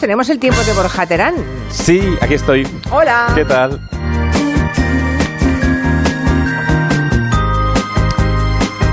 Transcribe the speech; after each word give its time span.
Tenemos 0.00 0.28
el 0.28 0.38
tiempo 0.38 0.60
de 0.62 0.72
Borja 0.72 1.06
Terán. 1.06 1.34
Sí, 1.70 2.16
aquí 2.20 2.34
estoy. 2.34 2.66
Hola. 2.90 3.32
¿Qué 3.34 3.44
tal? 3.44 3.80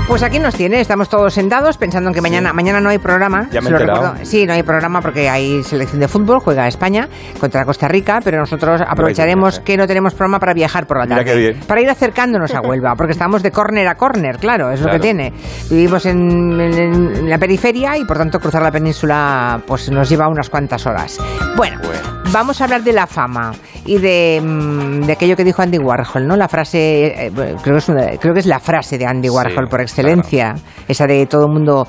Pues 0.06 0.22
aquí 0.22 0.38
nos 0.38 0.54
tiene, 0.54 0.80
estamos 0.80 1.08
todos 1.08 1.32
sentados 1.32 1.78
pensando 1.78 2.10
en 2.10 2.14
que 2.14 2.20
mañana, 2.20 2.52
mañana 2.52 2.78
no 2.78 2.90
hay 2.90 2.98
programa. 2.98 3.48
Ya 3.50 3.62
me 3.62 3.70
lo 3.70 3.78
recuerdo. 3.78 4.14
Sí, 4.22 4.46
no 4.46 4.52
hay 4.52 4.62
programa 4.62 5.00
porque 5.00 5.30
hay 5.30 5.62
selección 5.64 5.98
de 5.98 6.08
fútbol, 6.08 6.40
juega 6.40 6.68
España 6.68 7.08
contra 7.40 7.64
Costa 7.64 7.88
Rica, 7.88 8.20
pero 8.22 8.38
nosotros 8.38 8.82
aprovecharemos 8.86 9.60
que 9.60 9.78
no 9.78 9.86
tenemos 9.86 10.12
programa 10.12 10.38
para 10.38 10.52
viajar 10.52 10.86
por 10.86 10.98
la 10.98 11.04
Mira 11.04 11.16
tarde. 11.16 11.30
qué 11.32 11.36
bien. 11.38 11.60
Para 11.66 11.80
ir 11.80 11.88
acercándonos 11.88 12.54
a 12.54 12.60
Huelva, 12.60 12.94
porque 12.96 13.12
estamos 13.12 13.42
de 13.42 13.50
córner 13.50 13.88
a 13.88 13.94
córner, 13.96 14.36
claro, 14.36 14.70
es 14.70 14.82
lo 14.82 14.90
que 14.90 15.00
tiene. 15.00 15.32
Vivimos 15.70 16.04
en, 16.06 16.60
en- 16.60 16.74
en 17.16 17.30
la 17.30 17.38
periferia 17.38 17.96
y 17.96 18.04
por 18.04 18.18
tanto 18.18 18.38
cruzar 18.38 18.62
la 18.62 18.70
península 18.70 19.62
pues 19.66 19.90
nos 19.90 20.08
lleva 20.08 20.28
unas 20.28 20.50
cuantas 20.50 20.86
horas. 20.86 21.18
Bueno, 21.56 21.80
Bueno. 21.82 22.23
Vamos 22.34 22.60
a 22.60 22.64
hablar 22.64 22.82
de 22.82 22.92
la 22.92 23.06
fama 23.06 23.52
y 23.86 23.96
de, 23.98 24.42
mm, 24.44 25.06
de 25.06 25.12
aquello 25.12 25.36
que 25.36 25.44
dijo 25.44 25.62
Andy 25.62 25.78
Warhol, 25.78 26.26
¿no? 26.26 26.36
La 26.36 26.48
frase, 26.48 27.26
eh, 27.26 27.32
creo, 27.62 27.74
que 27.76 27.78
es 27.78 27.88
una- 27.88 28.16
creo 28.18 28.34
que 28.34 28.40
es 28.40 28.46
la 28.46 28.58
frase 28.58 28.98
de 28.98 29.06
Andy 29.06 29.28
Sí, 29.28 29.34
Warhol 29.34 29.68
por 29.68 29.80
excelencia, 29.80 30.54
esa 30.88 31.06
de 31.06 31.26
todo 31.26 31.46
el 31.46 31.52
mundo 31.52 31.86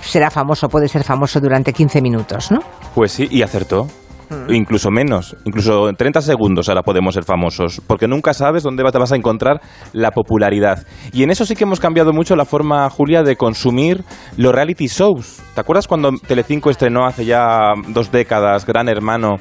será 0.00 0.30
famoso, 0.30 0.68
puede 0.68 0.88
ser 0.88 1.04
famoso 1.04 1.40
durante 1.40 1.72
15 1.74 2.00
minutos, 2.00 2.50
¿no? 2.50 2.60
Pues 2.94 3.12
sí, 3.12 3.28
y 3.30 3.42
acertó. 3.42 3.86
Hmm. 4.30 4.50
Incluso 4.54 4.90
menos, 4.90 5.36
incluso 5.44 5.90
en 5.90 5.94
30 5.94 6.22
segundos 6.22 6.70
ahora 6.70 6.82
podemos 6.82 7.12
ser 7.12 7.24
famosos, 7.24 7.82
porque 7.86 8.08
nunca 8.08 8.32
sabes 8.32 8.62
dónde 8.62 8.82
te 8.90 8.98
vas 8.98 9.12
a 9.12 9.16
encontrar 9.16 9.60
la 9.92 10.10
popularidad. 10.10 10.86
Y 11.12 11.22
en 11.22 11.30
eso 11.30 11.44
sí 11.44 11.54
que 11.54 11.64
hemos 11.64 11.80
cambiado 11.80 12.14
mucho 12.14 12.34
la 12.34 12.46
forma, 12.46 12.88
Julia, 12.88 13.22
de 13.22 13.36
consumir 13.36 14.04
los 14.38 14.54
reality 14.54 14.86
shows. 14.86 15.42
¿Te 15.54 15.60
acuerdas 15.60 15.86
cuando 15.86 16.12
Telecinco 16.26 16.70
estrenó 16.70 17.04
hace 17.04 17.26
ya 17.26 17.74
dos 17.88 18.10
décadas 18.10 18.64
Gran 18.64 18.88
Hermano 18.88 19.36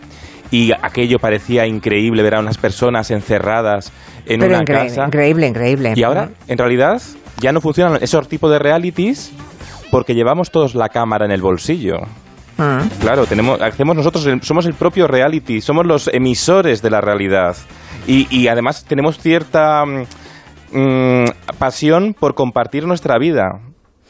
y 0.52 0.72
aquello 0.74 1.18
parecía 1.18 1.66
increíble 1.66 2.22
ver 2.22 2.36
a 2.36 2.40
unas 2.40 2.58
personas 2.58 3.10
encerradas 3.10 3.92
en 4.26 4.42
Pero 4.42 4.52
una 4.54 4.62
increíble, 4.62 4.90
casa? 4.90 5.06
increíble, 5.06 5.48
increíble. 5.48 5.94
Y 5.96 6.04
ahora, 6.04 6.30
en 6.48 6.58
realidad, 6.58 7.02
ya 7.40 7.52
no 7.52 7.62
funcionan 7.62 8.04
esos 8.04 8.28
tipos 8.28 8.52
de 8.52 8.60
realities 8.60 9.34
porque 9.90 10.14
llevamos 10.14 10.52
todos 10.52 10.76
la 10.76 10.90
cámara 10.90 11.26
en 11.26 11.32
el 11.32 11.42
bolsillo. 11.42 11.98
Mm. 12.58 13.00
Claro, 13.00 13.26
tenemos, 13.26 13.62
hacemos 13.62 13.96
nosotros, 13.96 14.28
somos 14.42 14.66
el 14.66 14.74
propio 14.74 15.08
reality, 15.08 15.62
somos 15.62 15.86
los 15.86 16.10
emisores 16.14 16.82
de 16.82 16.90
la 16.90 17.02
realidad. 17.02 17.56
Y, 18.08 18.28
y 18.30 18.48
además 18.48 18.86
tenemos 18.86 19.18
cierta 19.18 19.86
mm, 19.86 20.78
mm, 20.78 21.26
pasión 21.58 22.14
por 22.14 22.36
compartir 22.36 22.86
nuestra 22.86 23.18
vida. 23.18 23.62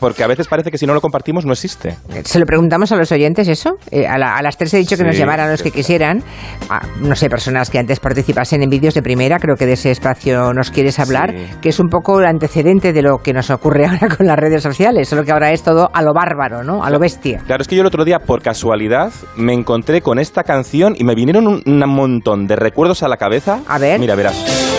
Porque 0.01 0.23
a 0.23 0.27
veces 0.27 0.47
parece 0.47 0.69
que 0.71 0.77
si 0.77 0.85
no 0.85 0.93
lo 0.93 0.99
compartimos 0.99 1.45
no 1.45 1.53
existe. 1.53 1.95
¿Se 2.25 2.39
lo 2.39 2.45
preguntamos 2.45 2.91
a 2.91 2.97
los 2.97 3.09
oyentes 3.13 3.47
eso? 3.47 3.77
Eh, 3.91 4.05
a, 4.05 4.17
la- 4.17 4.35
a 4.35 4.41
las 4.41 4.57
tres 4.57 4.73
he 4.73 4.77
dicho 4.77 4.97
que 4.97 5.03
nos 5.05 5.15
llamaran 5.15 5.49
los 5.49 5.61
que 5.63 5.71
quisieran. 5.71 6.21
Ah, 6.69 6.81
no 6.99 7.15
sé, 7.15 7.29
personas 7.29 7.69
que 7.69 7.79
antes 7.79 7.99
participasen 8.01 8.63
en 8.63 8.69
vídeos 8.69 8.93
de 8.95 9.01
primera, 9.03 9.37
creo 9.39 9.55
que 9.55 9.65
de 9.65 9.73
ese 9.73 9.91
espacio 9.91 10.53
nos 10.53 10.71
quieres 10.71 10.99
hablar, 10.99 11.31
Sí. 11.31 11.45
que 11.61 11.69
es 11.69 11.79
un 11.79 11.87
poco 11.87 12.19
el 12.19 12.25
antecedente 12.25 12.91
de 12.93 13.01
lo 13.03 13.19
que 13.19 13.31
nos 13.31 13.49
ocurre 13.51 13.85
ahora 13.87 14.09
con 14.17 14.25
las 14.27 14.37
redes 14.37 14.63
sociales, 14.63 15.07
solo 15.07 15.23
que 15.23 15.31
ahora 15.31 15.51
es 15.51 15.61
todo 15.63 15.89
a 15.93 16.01
lo 16.01 16.13
bárbaro, 16.13 16.63
¿no? 16.63 16.83
A 16.83 16.89
lo 16.89 16.97
bestia. 16.99 17.43
Claro, 17.45 17.61
es 17.61 17.67
que 17.67 17.75
yo 17.75 17.81
el 17.81 17.87
otro 17.87 18.03
día, 18.03 18.17
por 18.19 18.41
casualidad, 18.41 19.11
me 19.37 19.53
encontré 19.53 20.01
con 20.01 20.17
esta 20.17 20.43
canción 20.43 20.95
y 20.97 21.03
me 21.03 21.13
vinieron 21.13 21.45
un, 21.47 21.61
un 21.63 21.89
montón 21.89 22.47
de 22.47 22.55
recuerdos 22.55 23.03
a 23.03 23.07
la 23.07 23.17
cabeza. 23.17 23.59
A 23.67 23.77
ver. 23.77 23.99
Mira, 23.99 24.15
verás. 24.15 24.70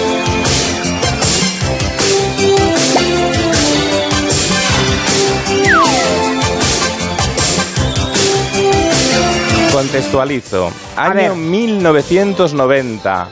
Contextualizo. 9.83 10.71
A 10.97 11.09
ver. 11.13 11.25
Año 11.25 11.35
1990. 11.35 13.29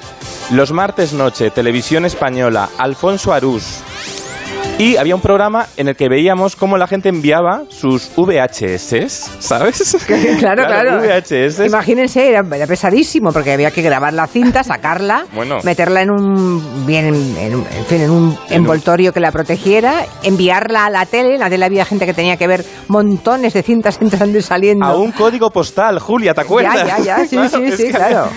Los 0.50 0.72
martes 0.72 1.12
noche, 1.12 1.52
televisión 1.52 2.04
española, 2.04 2.68
Alfonso 2.76 3.32
Arús. 3.32 3.84
Y 4.80 4.96
había 4.96 5.14
un 5.14 5.20
programa 5.20 5.66
en 5.76 5.88
el 5.88 5.94
que 5.96 6.08
veíamos 6.08 6.56
cómo 6.56 6.78
la 6.78 6.86
gente 6.86 7.10
enviaba 7.10 7.64
sus 7.68 8.10
VHS, 8.16 9.28
¿sabes? 9.38 9.94
claro, 10.38 10.64
claro. 10.66 11.00
VHS. 11.02 11.66
Imagínense, 11.66 12.26
era, 12.30 12.42
era 12.56 12.66
pesadísimo 12.66 13.30
porque 13.30 13.52
había 13.52 13.70
que 13.72 13.82
grabar 13.82 14.14
la 14.14 14.26
cinta, 14.26 14.64
sacarla, 14.64 15.26
Bueno. 15.34 15.58
meterla 15.64 16.00
en 16.00 16.10
un 16.10 16.86
bien, 16.86 17.08
en, 17.38 17.54
un- 17.56 17.66
en 17.76 17.84
fin, 17.84 18.00
en 18.00 18.10
un 18.10 18.16
En 18.16 18.28
un- 18.30 18.38
envoltorio 18.50 19.12
que 19.12 19.20
la 19.20 19.30
protegiera, 19.30 20.06
enviarla 20.22 20.86
a 20.86 20.90
la 20.90 21.04
tele. 21.04 21.34
En 21.34 21.40
la 21.40 21.50
tele 21.50 21.66
había 21.66 21.84
gente 21.84 22.06
que 22.06 22.14
tenía 22.14 22.38
que 22.38 22.46
ver 22.46 22.64
montones 22.88 23.52
de 23.52 23.62
cintas 23.62 23.98
entrando 24.00 24.38
y 24.38 24.42
saliendo. 24.42 24.86
A 24.86 24.96
un 24.96 25.12
código 25.12 25.50
postal, 25.50 25.98
Julia, 25.98 26.32
¿te 26.32 26.40
acuerdas? 26.40 26.76
Ya, 26.76 26.98
ya, 26.98 27.04
ya, 27.04 27.26
sí, 27.26 27.36
sí, 27.50 27.62
es 27.64 27.76
sí, 27.76 27.88
claro. 27.90 28.28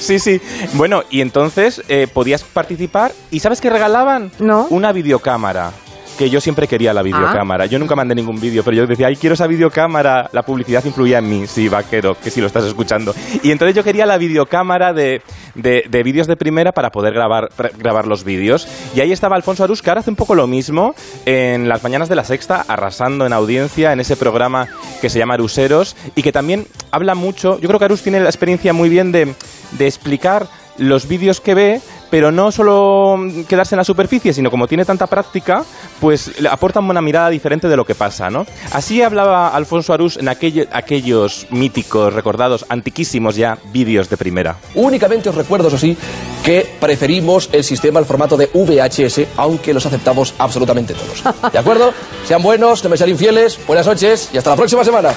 Sí, 0.00 0.18
sí. 0.18 0.40
Bueno, 0.74 1.02
y 1.10 1.20
entonces 1.20 1.80
eh, 1.88 2.08
podías 2.12 2.42
participar 2.42 3.12
y 3.30 3.38
¿sabes 3.38 3.60
qué 3.60 3.70
regalaban? 3.70 4.32
No. 4.40 4.66
Una 4.70 4.90
videocámara. 4.90 5.70
Que 6.22 6.30
yo 6.30 6.40
siempre 6.40 6.68
quería 6.68 6.94
la 6.94 7.02
videocámara. 7.02 7.66
Yo 7.66 7.80
nunca 7.80 7.96
mandé 7.96 8.14
ningún 8.14 8.40
vídeo, 8.40 8.62
pero 8.62 8.76
yo 8.76 8.86
decía, 8.86 9.08
ay, 9.08 9.16
quiero 9.16 9.34
esa 9.34 9.48
videocámara. 9.48 10.30
La 10.30 10.44
publicidad 10.44 10.84
influía 10.84 11.18
en 11.18 11.28
mí. 11.28 11.48
Sí, 11.48 11.68
vaquero, 11.68 12.16
que 12.16 12.30
si 12.30 12.40
lo 12.40 12.46
estás 12.46 12.62
escuchando. 12.62 13.12
Y 13.42 13.50
entonces 13.50 13.74
yo 13.74 13.82
quería 13.82 14.06
la 14.06 14.18
videocámara 14.18 14.92
de, 14.92 15.20
de, 15.56 15.82
de 15.90 16.02
vídeos 16.04 16.28
de 16.28 16.36
primera 16.36 16.70
para 16.70 16.90
poder 16.90 17.12
grabar, 17.12 17.48
grabar 17.76 18.06
los 18.06 18.22
vídeos. 18.22 18.68
Y 18.94 19.00
ahí 19.00 19.10
estaba 19.10 19.34
Alfonso 19.34 19.64
Arús, 19.64 19.82
que 19.82 19.90
ahora 19.90 20.02
hace 20.02 20.10
un 20.10 20.16
poco 20.16 20.36
lo 20.36 20.46
mismo 20.46 20.94
en 21.26 21.68
las 21.68 21.82
mañanas 21.82 22.08
de 22.08 22.14
la 22.14 22.22
sexta, 22.22 22.64
arrasando 22.68 23.26
en 23.26 23.32
audiencia 23.32 23.92
en 23.92 23.98
ese 23.98 24.14
programa 24.14 24.68
que 25.00 25.10
se 25.10 25.18
llama 25.18 25.34
Aruseros 25.34 25.96
y 26.14 26.22
que 26.22 26.30
también 26.30 26.68
habla 26.92 27.16
mucho. 27.16 27.58
Yo 27.58 27.66
creo 27.66 27.80
que 27.80 27.86
Arús 27.86 28.02
tiene 28.02 28.20
la 28.20 28.28
experiencia 28.28 28.72
muy 28.72 28.88
bien 28.88 29.10
de, 29.10 29.34
de 29.72 29.86
explicar 29.88 30.46
los 30.78 31.06
vídeos 31.08 31.40
que 31.40 31.54
ve, 31.54 31.80
pero 32.12 32.30
no 32.30 32.52
solo 32.52 33.16
quedarse 33.48 33.74
en 33.74 33.78
la 33.78 33.84
superficie, 33.84 34.34
sino 34.34 34.50
como 34.50 34.68
tiene 34.68 34.84
tanta 34.84 35.06
práctica, 35.06 35.64
pues 35.98 36.38
le 36.38 36.50
aporta 36.50 36.78
una 36.80 37.00
mirada 37.00 37.30
diferente 37.30 37.68
de 37.68 37.76
lo 37.76 37.86
que 37.86 37.94
pasa, 37.94 38.28
¿no? 38.28 38.44
Así 38.70 39.00
hablaba 39.00 39.48
Alfonso 39.48 39.94
Arús 39.94 40.18
en 40.18 40.26
aquell- 40.26 40.68
aquellos 40.72 41.46
míticos, 41.48 42.12
recordados, 42.12 42.66
antiquísimos 42.68 43.34
ya 43.36 43.56
vídeos 43.72 44.10
de 44.10 44.18
primera. 44.18 44.56
Únicamente 44.74 45.30
os 45.30 45.34
recuerdo, 45.34 45.68
eso 45.68 45.78
sí, 45.78 45.96
que 46.44 46.68
preferimos 46.78 47.48
el 47.52 47.64
sistema 47.64 47.98
al 47.98 48.04
formato 48.04 48.36
de 48.36 48.50
VHS, 48.52 49.28
aunque 49.38 49.72
los 49.72 49.86
aceptamos 49.86 50.34
absolutamente 50.38 50.92
todos. 50.92 51.24
¿De 51.52 51.58
acuerdo? 51.58 51.94
Sean 52.26 52.42
buenos, 52.42 52.84
no 52.84 52.90
me 52.90 52.98
sean 52.98 53.08
infieles, 53.08 53.58
buenas 53.66 53.86
noches 53.86 54.28
y 54.34 54.36
hasta 54.36 54.50
la 54.50 54.56
próxima 54.56 54.84
semana. 54.84 55.14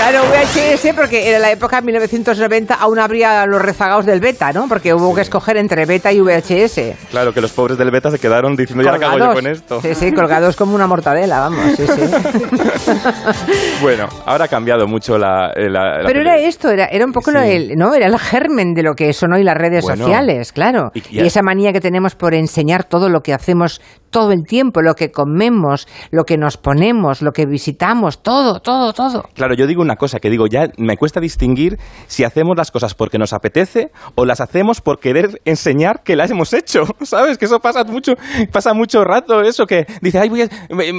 Claro, 0.00 0.22
VHS, 0.30 0.94
porque 0.96 1.28
era 1.28 1.38
la 1.38 1.50
época 1.52 1.76
de 1.76 1.82
1990, 1.86 2.74
aún 2.74 2.98
habría 2.98 3.44
los 3.44 3.60
rezagados 3.60 4.06
del 4.06 4.18
beta, 4.18 4.50
¿no? 4.50 4.66
Porque 4.66 4.94
hubo 4.94 5.14
que 5.14 5.20
escoger 5.20 5.58
entre 5.58 5.84
beta 5.84 6.10
y 6.10 6.20
VHS. 6.20 6.80
Claro, 7.10 7.34
que 7.34 7.42
los 7.42 7.52
pobres 7.52 7.76
del 7.76 7.90
beta 7.90 8.10
se 8.10 8.18
quedaron 8.18 8.56
diciendo, 8.56 8.82
ya 8.82 8.92
hago 8.94 9.18
yo 9.18 9.34
con 9.34 9.46
esto. 9.46 9.80
Sí, 9.82 9.94
sí, 9.94 10.10
colgados 10.12 10.56
como 10.56 10.74
una 10.74 10.86
mortadela, 10.86 11.40
vamos, 11.40 11.76
sí, 11.76 11.86
sí. 11.86 12.00
Bueno, 13.82 14.08
ahora 14.24 14.46
ha 14.46 14.48
cambiado 14.48 14.86
mucho 14.86 15.18
la... 15.18 15.50
eh, 15.54 15.68
la- 15.68 15.98
la 15.98 16.06
Pero 16.06 16.20
era 16.22 16.36
esto, 16.38 16.70
era, 16.70 16.86
era 16.86 17.04
un 17.04 17.12
poco 17.12 17.30
lo 17.30 17.40
el, 17.40 17.74
¿no? 17.76 17.94
Era 17.94 18.06
el 18.06 18.18
germen 18.18 18.72
de 18.74 18.82
lo 18.82 18.94
que 18.94 19.12
son 19.12 19.32
hoy 19.34 19.44
las 19.44 19.56
redes 19.56 19.82
Bueno. 19.84 20.04
sociales, 20.04 20.52
claro. 20.52 20.90
Y- 20.94 21.00
Y, 21.10 21.20
y- 21.22 21.26
esa 21.26 21.42
manía 21.42 21.72
que 21.72 21.80
tenemos 21.80 22.14
por 22.14 22.34
enseñar 22.34 22.84
todo 22.84 23.08
lo 23.10 23.20
que 23.20 23.34
hacemos 23.34 23.80
todo 24.10 24.32
el 24.32 24.44
tiempo, 24.44 24.82
lo 24.82 24.94
que 24.94 25.10
comemos, 25.12 25.86
lo 26.10 26.24
que 26.24 26.36
nos 26.36 26.56
ponemos, 26.56 27.22
lo 27.22 27.30
que 27.32 27.46
visitamos, 27.46 28.22
todo, 28.22 28.58
todo, 28.60 28.92
todo. 28.92 29.24
Claro, 29.34 29.54
yo 29.54 29.66
digo 29.68 29.82
una 29.82 29.89
cosa, 29.96 30.18
que 30.20 30.30
digo, 30.30 30.46
ya 30.46 30.68
me 30.78 30.96
cuesta 30.96 31.20
distinguir 31.20 31.78
si 32.06 32.24
hacemos 32.24 32.56
las 32.56 32.70
cosas 32.70 32.94
porque 32.94 33.18
nos 33.18 33.32
apetece 33.32 33.90
o 34.14 34.24
las 34.24 34.40
hacemos 34.40 34.80
por 34.80 34.98
querer 35.00 35.40
enseñar 35.44 36.02
que 36.02 36.16
las 36.16 36.30
hemos 36.30 36.52
hecho, 36.52 36.84
¿sabes? 37.02 37.38
Que 37.38 37.44
eso 37.46 37.58
pasa 37.60 37.84
mucho, 37.84 38.14
pasa 38.52 38.72
mucho 38.74 39.04
rato, 39.04 39.42
eso 39.42 39.66
que 39.66 39.86
dice, 40.02 40.18
ay, 40.18 40.28
voy, 40.28 40.42
a- 40.42 40.48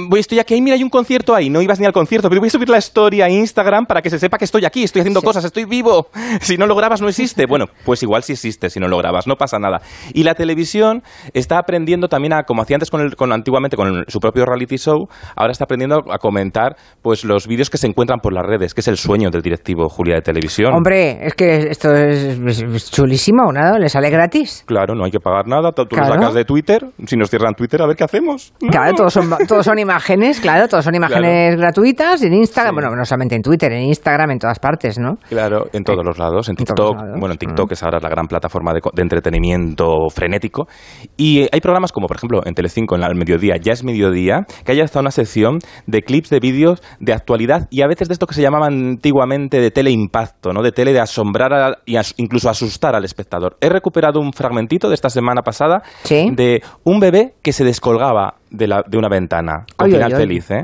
voy 0.08 0.20
estoy 0.20 0.38
aquí, 0.38 0.60
mira, 0.60 0.76
hay 0.76 0.82
un 0.82 0.90
concierto 0.90 1.34
ahí, 1.34 1.50
no 1.50 1.60
ibas 1.62 1.80
ni 1.80 1.86
al 1.86 1.92
concierto, 1.92 2.28
pero 2.28 2.40
voy 2.40 2.48
a 2.48 2.50
subir 2.50 2.68
la 2.68 2.78
historia 2.78 3.26
a 3.26 3.30
Instagram 3.30 3.86
para 3.86 4.02
que 4.02 4.10
se 4.10 4.18
sepa 4.18 4.38
que 4.38 4.44
estoy 4.44 4.64
aquí, 4.64 4.82
estoy 4.84 5.00
haciendo 5.00 5.22
cosas, 5.22 5.44
estoy 5.44 5.64
vivo. 5.64 6.08
Si 6.40 6.56
no 6.56 6.66
lo 6.66 6.74
grabas 6.74 7.00
no 7.00 7.08
existe. 7.08 7.46
Bueno, 7.46 7.66
pues 7.84 8.02
igual 8.02 8.22
sí 8.22 8.32
existe 8.32 8.68
si 8.70 8.80
no 8.80 8.88
lo 8.88 8.98
grabas, 8.98 9.26
no 9.26 9.36
pasa 9.36 9.58
nada. 9.58 9.80
Y 10.12 10.22
la 10.24 10.34
televisión 10.34 11.02
está 11.34 11.58
aprendiendo 11.58 12.08
también 12.08 12.32
a, 12.32 12.42
como 12.42 12.62
hacía 12.62 12.76
antes 12.76 12.90
con, 12.90 13.00
el, 13.00 13.16
con 13.16 13.32
antiguamente 13.32 13.76
con 13.76 13.88
el- 13.88 14.04
su 14.08 14.18
propio 14.18 14.44
reality 14.44 14.76
show, 14.76 15.08
ahora 15.36 15.52
está 15.52 15.64
aprendiendo 15.64 16.02
a 16.12 16.18
comentar 16.18 16.76
pues 17.00 17.24
los 17.24 17.46
vídeos 17.46 17.70
que 17.70 17.78
se 17.78 17.86
encuentran 17.86 18.20
por 18.20 18.32
las 18.32 18.44
redes, 18.44 18.74
que 18.74 18.81
es 18.82 18.88
el 18.88 18.96
sueño 18.96 19.30
del 19.30 19.42
directivo 19.42 19.88
Julia 19.88 20.16
de 20.16 20.22
televisión. 20.22 20.74
Hombre, 20.74 21.24
es 21.26 21.34
que 21.34 21.68
esto 21.70 21.94
es, 21.94 22.90
chulísimo, 22.90 23.52
¿no? 23.52 23.78
Le 23.78 23.88
sale 23.88 24.10
gratis. 24.10 24.64
Claro, 24.66 24.94
no 24.94 25.04
hay 25.04 25.10
que 25.10 25.20
pagar 25.20 25.46
nada, 25.46 25.72
tú 25.72 25.82
lo 25.82 25.88
Claro. 25.88 26.14
sacas 26.14 26.34
de 26.34 26.44
Twitter, 26.44 26.84
si 27.06 27.16
nos 27.16 27.30
cierran 27.30 27.54
Twitter, 27.54 27.80
a 27.82 27.86
ver 27.86 27.96
qué 27.96 28.04
hacemos. 28.04 28.52
Claro, 28.70 28.94
todos 28.94 29.12
son, 29.12 29.30
todos 29.46 29.64
son 29.64 29.78
imágenes, 29.78 30.40
claro, 30.40 30.68
todos 30.68 30.84
son 30.84 30.94
imágenes 30.94 31.56
gratuitas 31.56 32.22
en 32.22 32.34
Instagram, 32.34 32.74
bueno, 32.74 32.94
no 32.94 33.04
solamente 33.04 33.34
en 33.36 33.42
Twitter, 33.42 33.72
en 33.72 33.82
Instagram, 33.84 34.30
en 34.32 34.38
todas 34.38 34.58
partes, 34.58 34.98
¿no? 34.98 35.16
Claro, 35.28 35.66
en 35.72 35.84
todos 35.84 36.04
los 36.04 36.18
lados, 36.18 36.48
en 36.48 36.52
En 36.52 36.56
TikTok. 36.56 36.78
los 36.94 37.02
lados. 37.02 37.20
Bueno, 37.20 37.32
en 37.32 37.38
TikTok 37.38 37.70
Mm. 37.70 37.72
es 37.72 37.82
ahora 37.82 37.98
la 38.00 38.08
gran 38.08 38.26
plataforma 38.26 38.72
de, 38.74 38.80
de 38.94 39.02
entretenimiento 39.02 40.08
frenético. 40.14 40.66
Y 41.16 41.42
eh, 41.42 41.48
hay 41.52 41.60
programas 41.60 41.92
como, 41.92 42.06
por 42.06 42.16
ejemplo, 42.16 42.40
en 42.44 42.54
Telecinco, 42.54 42.94
en 42.94 43.00
la- 43.02 43.06
al 43.06 43.14
mediodía, 43.16 43.56
ya 43.60 43.72
es 43.72 43.84
mediodía, 43.84 44.46
que 44.64 44.72
haya 44.72 44.84
hasta 44.84 45.00
una 45.00 45.10
sección 45.10 45.58
de 45.86 46.02
clips 46.02 46.30
de 46.30 46.40
vídeos 46.40 46.82
de 47.00 47.12
actualidad 47.12 47.68
y 47.70 47.82
a 47.82 47.86
veces 47.86 48.08
de 48.08 48.14
esto 48.14 48.26
que 48.26 48.34
se 48.34 48.42
llamaban 48.42 48.71
antiguamente 48.72 49.60
de 49.60 49.70
teleimpacto, 49.70 50.52
¿no? 50.52 50.62
de 50.62 50.72
tele 50.72 50.92
de 50.92 51.00
asombrar 51.00 51.78
y 51.86 51.96
incluso 52.16 52.48
asustar 52.48 52.94
al 52.94 53.04
espectador. 53.04 53.56
He 53.60 53.68
recuperado 53.68 54.20
un 54.20 54.32
fragmentito 54.32 54.88
de 54.88 54.94
esta 54.94 55.10
semana 55.10 55.42
pasada 55.42 55.82
de 56.08 56.62
un 56.84 57.00
bebé 57.00 57.34
que 57.42 57.52
se 57.52 57.64
descolgaba 57.64 58.34
de, 58.52 58.66
la, 58.66 58.84
de 58.86 58.98
una 58.98 59.08
ventana. 59.08 59.64
Con 59.76 59.90
final 59.90 60.12
feliz, 60.12 60.50
¿eh? 60.50 60.62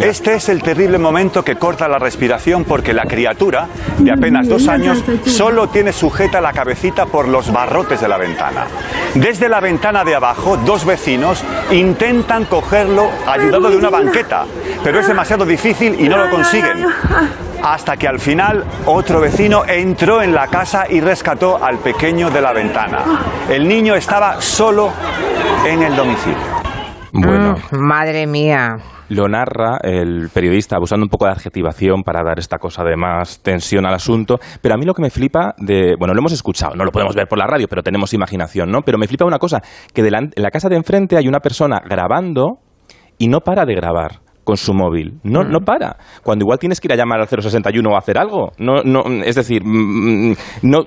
este 0.00 0.34
es 0.34 0.48
el 0.48 0.62
terrible 0.62 0.98
momento 0.98 1.42
que 1.42 1.56
corta 1.56 1.88
la 1.88 1.98
respiración 1.98 2.64
porque 2.64 2.92
la 2.92 3.04
criatura, 3.04 3.66
de 3.98 4.12
apenas 4.12 4.48
dos 4.48 4.68
años, 4.68 5.02
solo 5.24 5.68
tiene 5.68 5.92
sujeta 5.92 6.40
la 6.40 6.52
cabecita 6.52 7.06
por 7.06 7.28
los 7.28 7.52
barrotes 7.52 8.00
de 8.00 8.08
la 8.08 8.18
ventana. 8.18 8.66
Desde 9.14 9.48
la 9.48 9.60
ventana 9.60 10.04
de 10.04 10.14
abajo, 10.14 10.56
dos 10.58 10.84
vecinos 10.84 11.42
intentan 11.72 12.44
cogerlo 12.44 13.08
ayudado 13.26 13.70
de 13.70 13.76
una 13.76 13.90
banqueta, 13.90 14.44
pero 14.84 15.00
es 15.00 15.08
demasiado 15.08 15.44
difícil 15.44 15.96
y 15.98 16.08
no 16.08 16.18
lo 16.18 16.30
consiguen 16.30 16.86
hasta 17.62 17.96
que 17.96 18.06
al 18.06 18.20
final 18.20 18.64
otro 18.84 19.20
vecino 19.20 19.64
entró 19.66 20.22
en 20.22 20.34
la 20.34 20.46
casa 20.46 20.84
y 20.88 21.00
rescató 21.00 21.62
al 21.62 21.78
pequeño 21.78 22.30
de 22.30 22.40
la 22.40 22.52
ventana. 22.52 22.98
El 23.48 23.66
niño 23.66 23.96
estaba 23.96 24.40
solo 24.40 24.92
en 25.66 25.82
el 25.82 25.96
domicilio. 25.96 26.55
Bueno. 27.20 27.54
Mm, 27.70 27.76
madre 27.78 28.26
mía. 28.26 28.76
Lo 29.08 29.28
narra 29.28 29.78
el 29.82 30.28
periodista 30.34 30.78
usando 30.80 31.04
un 31.04 31.08
poco 31.08 31.26
de 31.26 31.32
adjetivación 31.32 32.02
para 32.02 32.22
dar 32.24 32.38
esta 32.38 32.58
cosa 32.58 32.82
de 32.82 32.96
más 32.96 33.40
tensión 33.40 33.86
al 33.86 33.94
asunto. 33.94 34.38
Pero 34.60 34.74
a 34.74 34.78
mí 34.78 34.84
lo 34.84 34.94
que 34.94 35.02
me 35.02 35.10
flipa 35.10 35.54
de. 35.58 35.94
Bueno, 35.98 36.12
lo 36.12 36.20
hemos 36.20 36.32
escuchado, 36.32 36.74
no 36.74 36.84
lo 36.84 36.90
podemos 36.90 37.14
ver 37.14 37.28
por 37.28 37.38
la 37.38 37.46
radio, 37.46 37.68
pero 37.68 37.82
tenemos 37.82 38.12
imaginación, 38.14 38.70
¿no? 38.70 38.82
Pero 38.82 38.98
me 38.98 39.06
flipa 39.06 39.24
una 39.24 39.38
cosa: 39.38 39.60
que 39.94 40.02
en 40.02 40.30
la 40.34 40.50
casa 40.50 40.68
de 40.68 40.76
enfrente 40.76 41.16
hay 41.16 41.28
una 41.28 41.40
persona 41.40 41.80
grabando 41.88 42.58
y 43.18 43.28
no 43.28 43.40
para 43.40 43.64
de 43.64 43.74
grabar 43.74 44.25
con 44.46 44.56
su 44.56 44.72
móvil. 44.72 45.18
No, 45.24 45.42
no 45.42 45.58
para. 45.60 45.96
Cuando 46.22 46.44
igual 46.44 46.60
tienes 46.60 46.80
que 46.80 46.86
ir 46.86 46.92
a 46.92 46.96
llamar 46.96 47.18
al 47.20 47.26
061 47.26 47.90
o 47.90 47.96
hacer 47.96 48.16
algo. 48.16 48.52
No, 48.58 48.76
no, 48.84 49.02
es 49.24 49.34
decir, 49.34 49.60
mm, 49.64 50.30
mm, 50.30 50.36
no, 50.62 50.86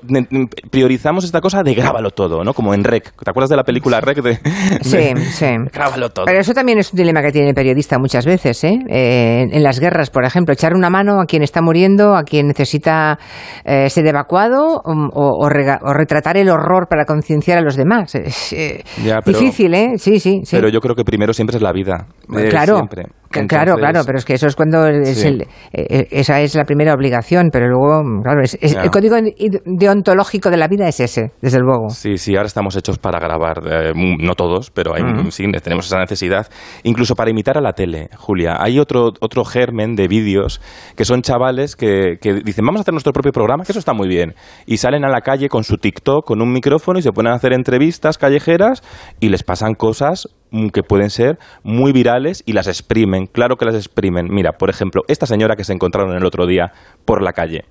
priorizamos 0.71 1.25
esta 1.25 1.41
cosa 1.41 1.61
de 1.61 1.73
grábalo 1.73 2.11
todo, 2.11 2.41
¿no? 2.45 2.53
Como 2.53 2.73
en 2.73 2.85
Rec. 2.85 3.11
¿Te 3.21 3.29
acuerdas 3.29 3.49
de 3.49 3.57
la 3.57 3.65
película 3.65 3.99
Rec? 3.99 4.21
De, 4.21 4.35
sí, 4.81 5.13
sí. 5.31 5.45
Grábalo 5.73 6.09
todo. 6.09 6.25
Pero 6.25 6.39
eso 6.39 6.53
también 6.53 6.79
es 6.79 6.93
un 6.93 6.97
dilema 6.97 7.21
que 7.21 7.33
tiene 7.33 7.49
el 7.49 7.53
periodista 7.53 7.99
muchas 7.99 8.25
veces, 8.25 8.63
¿eh? 8.63 8.79
eh 8.87 9.47
en, 9.51 9.61
las 9.61 9.81
guerras, 9.81 10.09
por 10.09 10.23
ejemplo, 10.23 10.53
echar 10.53 10.73
una 10.73 10.89
mano 10.89 11.19
a 11.19 11.25
quien 11.25 11.43
está 11.43 11.61
muriendo, 11.61 12.15
a 12.15 12.23
quien 12.23 12.47
necesita 12.47 13.19
eh, 13.65 13.89
ser 13.89 14.07
evacuado 14.07 14.81
o, 14.85 15.49
retratar 15.49 16.37
el 16.37 16.49
horror 16.49 16.87
para 16.87 17.03
concienciar 17.03 17.57
a 17.57 17.61
los 17.61 17.75
demás. 17.75 18.15
Es 18.15 18.53
eh, 18.53 18.85
difícil, 19.25 19.73
¿eh? 19.73 19.97
Sí, 19.97 20.21
sí, 20.21 20.43
sí. 20.45 20.55
Pero 20.55 20.69
yo 20.69 20.79
creo 20.79 20.95
que 20.95 21.03
primero 21.03 21.33
siempre 21.33 21.57
es 21.57 21.61
la 21.61 21.73
vida. 21.73 22.05
claro. 22.49 22.77
Siempre. 22.77 23.18
Claro, 23.29 23.75
claro, 23.75 24.01
pero 24.05 24.17
es 24.17 24.25
que 24.25 24.33
eso 24.33 24.47
es 24.47 24.55
cuando 24.55 24.87
es 24.87 25.23
el, 25.23 25.43
eh, 25.71 26.07
esa 26.09 26.41
es 26.41 26.55
la 26.55 26.63
primera 26.63 26.93
obligación, 26.95 27.49
pero 27.51 27.67
luego, 27.67 28.01
claro, 28.23 28.41
es, 28.41 28.57
el 28.61 28.89
código 28.89 29.17
deontológico 29.65 30.49
de 30.49 30.57
la 30.57 30.67
vida 30.67 30.87
es 30.87 30.99
ese, 30.99 31.31
desde 31.39 31.59
luego. 31.59 31.89
Sí, 31.89 32.17
sí, 32.17 32.35
ahora 32.35 32.47
estamos 32.47 32.75
hechos 32.75 32.97
para 32.97 33.19
grabar, 33.19 33.61
eh, 33.69 33.93
no 33.95 34.33
todos, 34.33 34.71
pero 34.71 34.95
hay, 34.95 35.03
sí, 35.29 35.45
tenemos 35.61 35.85
esa 35.85 35.99
necesidad, 35.99 36.47
incluso 36.83 37.13
para 37.13 37.29
imitar 37.29 37.57
a 37.57 37.61
la 37.61 37.73
tele, 37.73 38.09
Julia. 38.17 38.55
Hay 38.59 38.79
otro, 38.79 39.11
otro 39.19 39.45
germen 39.45 39.95
de 39.95 40.07
vídeos 40.07 40.59
que 40.95 41.05
son 41.05 41.21
chavales 41.21 41.75
que, 41.75 42.17
que 42.19 42.33
dicen, 42.43 42.65
vamos 42.65 42.79
a 42.79 42.81
hacer 42.81 42.93
nuestro 42.93 43.13
propio 43.13 43.31
programa, 43.31 43.63
que 43.63 43.73
eso 43.73 43.79
está 43.79 43.93
muy 43.93 44.07
bien, 44.07 44.33
y 44.65 44.77
salen 44.77 45.05
a 45.05 45.09
la 45.09 45.21
calle 45.21 45.49
con 45.49 45.63
su 45.63 45.77
TikTok, 45.77 46.25
con 46.25 46.41
un 46.41 46.51
micrófono 46.51 46.97
y 46.97 47.03
se 47.03 47.11
ponen 47.11 47.33
a 47.33 47.35
hacer 47.35 47.53
entrevistas 47.53 48.17
callejeras 48.17 48.81
y 49.19 49.29
les 49.29 49.43
pasan 49.43 49.75
cosas 49.75 50.27
que 50.73 50.83
pueden 50.83 51.09
ser 51.09 51.39
muy 51.63 51.91
virales 51.91 52.43
y 52.45 52.53
las 52.53 52.67
exprimen, 52.67 53.27
claro 53.27 53.57
que 53.57 53.65
las 53.65 53.75
exprimen. 53.75 54.27
Mira, 54.33 54.53
por 54.53 54.69
ejemplo, 54.69 55.03
esta 55.07 55.25
señora 55.25 55.55
que 55.55 55.63
se 55.63 55.73
encontraron 55.73 56.15
el 56.15 56.25
otro 56.25 56.45
día 56.47 56.71
por 57.05 57.21
la 57.21 57.33
calle. 57.33 57.65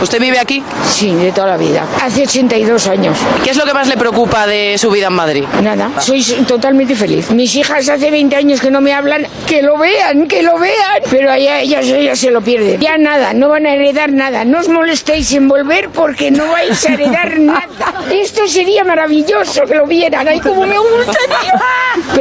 ¿Usted 0.00 0.20
vive 0.20 0.38
aquí? 0.38 0.62
Sí, 0.88 1.12
de 1.14 1.30
toda 1.32 1.48
la 1.48 1.56
vida. 1.58 1.84
Hace 2.00 2.22
82 2.22 2.86
años. 2.86 3.18
¿Qué 3.44 3.50
es 3.50 3.56
lo 3.56 3.64
que 3.66 3.74
más 3.74 3.86
le 3.86 3.98
preocupa 3.98 4.46
de 4.46 4.78
su 4.78 4.90
vida 4.90 5.08
en 5.08 5.12
Madrid? 5.12 5.44
Nada, 5.62 6.00
soy 6.00 6.22
totalmente 6.46 6.94
feliz. 6.94 7.30
Mis 7.32 7.54
hijas 7.56 7.86
hace 7.88 8.10
20 8.10 8.34
años 8.34 8.60
que 8.62 8.70
no 8.70 8.80
me 8.80 8.94
hablan, 8.94 9.26
que 9.46 9.62
lo 9.62 9.76
vean, 9.76 10.26
que 10.26 10.42
lo 10.42 10.58
vean. 10.58 11.02
Pero 11.10 11.30
allá 11.30 11.60
ellas, 11.60 11.84
ellas 11.86 12.18
se 12.18 12.30
lo 12.30 12.40
pierden. 12.40 12.80
Ya 12.80 12.96
nada, 12.96 13.34
no 13.34 13.50
van 13.50 13.66
a 13.66 13.74
heredar 13.74 14.10
nada. 14.12 14.44
No 14.46 14.60
os 14.60 14.68
molestéis 14.70 15.32
en 15.32 15.48
volver 15.48 15.90
porque 15.90 16.30
no 16.30 16.46
vais 16.50 16.82
a 16.86 16.94
heredar 16.94 17.38
nada. 17.38 17.92
Esto 18.10 18.46
sería 18.46 18.84
maravilloso 18.84 19.64
que 19.66 19.74
lo 19.74 19.86
vieran. 19.86 20.26
Ay, 20.26 20.40
como 20.40 20.66
me 20.66 20.78
gusta, 20.78 21.18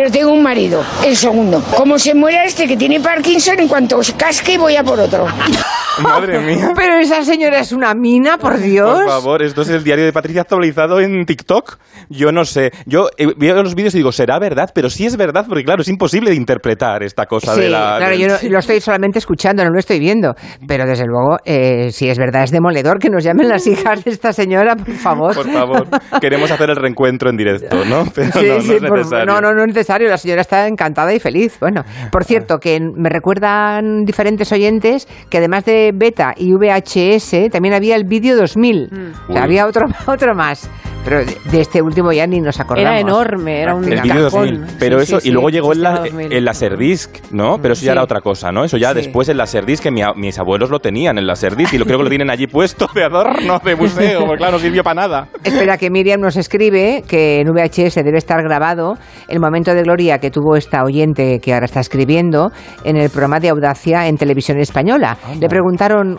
Pero 0.09 0.21
tengo 0.25 0.33
un 0.33 0.41
marido, 0.41 0.83
el 1.05 1.15
segundo. 1.15 1.61
Como 1.77 1.99
se 1.99 2.15
muera 2.15 2.43
este 2.43 2.67
que 2.67 2.75
tiene 2.75 2.99
Parkinson, 2.99 3.59
en 3.59 3.67
cuanto 3.67 3.97
os 3.99 4.11
casque 4.13 4.57
voy 4.57 4.75
a 4.75 4.83
por 4.83 4.99
otro. 4.99 5.27
Madre 6.01 6.39
mía. 6.39 6.71
Pero 6.75 6.95
esa 6.95 7.23
señora 7.23 7.59
es 7.59 7.71
una 7.71 7.93
mina, 7.93 8.37
por 8.37 8.57
Dios. 8.57 9.01
Por 9.01 9.07
favor, 9.07 9.43
esto 9.43 9.61
es 9.63 9.69
el 9.69 9.83
diario 9.83 10.05
de 10.05 10.13
Patricia 10.13 10.41
actualizado 10.41 10.99
en 10.99 11.25
TikTok. 11.25 11.77
Yo 12.09 12.31
no 12.31 12.45
sé. 12.45 12.71
Yo 12.85 13.09
eh, 13.17 13.27
veo 13.37 13.61
los 13.61 13.75
vídeos 13.75 13.93
y 13.95 13.97
digo, 13.97 14.11
¿será 14.11 14.39
verdad? 14.39 14.69
Pero 14.73 14.89
sí 14.89 15.05
es 15.05 15.17
verdad, 15.17 15.45
porque 15.47 15.63
claro, 15.63 15.81
es 15.81 15.87
imposible 15.89 16.29
de 16.29 16.37
interpretar 16.37 17.03
esta 17.03 17.25
cosa 17.25 17.55
de 17.55 17.69
la. 17.69 17.97
Claro, 17.97 18.15
yo 18.15 18.27
lo 18.49 18.59
estoy 18.59 18.79
solamente 18.79 19.19
escuchando, 19.19 19.63
no 19.63 19.71
lo 19.71 19.79
estoy 19.79 19.99
viendo. 19.99 20.35
Pero 20.67 20.85
desde 20.85 21.05
luego, 21.05 21.37
eh, 21.43 21.91
si 21.91 22.09
es 22.09 22.17
verdad, 22.17 22.43
es 22.43 22.51
demoledor 22.51 22.99
que 22.99 23.09
nos 23.09 23.23
llamen 23.23 23.49
las 23.49 23.67
hijas 23.67 24.03
de 24.03 24.11
esta 24.11 24.31
señora, 24.31 24.75
por 24.75 24.95
favor. 24.95 25.35
Por 25.35 25.51
favor. 25.51 25.87
Queremos 26.21 26.49
hacer 26.49 26.69
el 26.69 26.77
reencuentro 26.77 27.29
en 27.29 27.37
directo, 27.37 27.83
¿no? 27.85 28.05
Pero 28.15 28.31
sí, 28.31 28.47
no, 28.47 28.61
sí, 28.61 28.67
no, 28.69 28.75
es 28.75 28.81
necesario. 28.81 29.25
no, 29.25 29.41
no, 29.41 29.53
no 29.53 29.61
es 29.61 29.67
necesario. 29.67 29.98
La 30.07 30.17
señora 30.17 30.41
está 30.41 30.67
encantada 30.67 31.13
y 31.13 31.19
feliz. 31.19 31.57
Bueno, 31.59 31.83
por 32.11 32.23
cierto, 32.23 32.59
que 32.59 32.79
me 32.79 33.09
recuerdan 33.09 34.03
diferentes 34.05 34.51
oyentes 34.51 35.07
que 35.29 35.37
además 35.39 35.65
de 35.65 35.91
beta 35.93 36.33
y 36.35 36.53
VHS, 36.53 37.51
también 37.51 37.73
había 37.73 37.95
el 37.95 38.05
vídeo 38.05 38.35
2000. 38.37 38.89
Mm. 38.91 39.29
O 39.29 39.33
sea, 39.33 39.43
había 39.43 39.65
otro, 39.65 39.87
otro 40.07 40.35
más. 40.35 40.69
Pero 41.09 41.25
de 41.25 41.59
este 41.59 41.81
último 41.81 42.11
ya 42.11 42.27
ni 42.27 42.39
nos 42.39 42.59
acordamos. 42.59 42.91
Era 42.91 42.99
enorme, 42.99 43.61
era 43.63 43.73
un 43.73 43.83
El 43.91 43.99
vídeo 43.99 44.29
2000. 44.29 44.65
Pero 44.77 45.01
eso, 45.01 45.17
y 45.23 45.31
luego 45.31 45.49
llegó 45.49 45.73
en 45.73 45.81
la, 45.81 46.03
el 46.05 46.45
Laserdisc, 46.45 47.31
¿no? 47.31 47.57
Pero 47.59 47.73
eso 47.73 47.83
ya 47.83 47.93
era 47.93 48.03
otra 48.03 48.21
cosa, 48.21 48.51
¿no? 48.51 48.63
Eso 48.63 48.77
ya 48.77 48.93
después 48.93 49.27
el 49.27 49.37
Laserdisc, 49.37 49.81
que 49.81 49.91
mis 50.15 50.37
abuelos 50.37 50.69
lo 50.69 50.77
tenían, 50.79 51.17
el 51.17 51.25
Laserdisc, 51.25 51.73
y 51.73 51.79
lo 51.79 51.85
creo 51.85 51.97
que 51.97 52.03
lo 52.03 52.09
tienen 52.09 52.29
allí 52.29 52.45
puesto 52.45 52.87
de 52.93 53.05
adorno, 53.05 53.59
de 53.63 53.75
museo, 53.75 54.19
porque 54.27 54.37
claro, 54.37 54.53
no 54.53 54.59
sirvió 54.59 54.83
para 54.83 55.01
nada. 55.01 55.29
Espera, 55.43 55.79
que 55.79 55.89
Miriam 55.89 56.21
nos 56.21 56.37
escribe 56.37 57.03
que 57.07 57.41
en 57.41 57.47
VHS 57.47 57.95
debe 57.95 58.19
estar 58.19 58.43
grabado 58.43 58.93
el 59.27 59.39
momento 59.39 59.73
de 59.73 59.81
gloria 59.81 60.19
que 60.19 60.29
tuvo 60.29 60.57
esta 60.57 60.83
oyente 60.83 61.39
que 61.39 61.55
ahora 61.55 61.65
está 61.65 61.79
escribiendo 61.79 62.51
en 62.83 62.97
el 62.97 63.09
programa 63.09 63.39
de 63.39 63.49
Audacia 63.49 64.07
en 64.07 64.15
televisión 64.15 64.59
española. 64.59 65.17
Le 65.39 65.47
preguntaron 65.47 66.17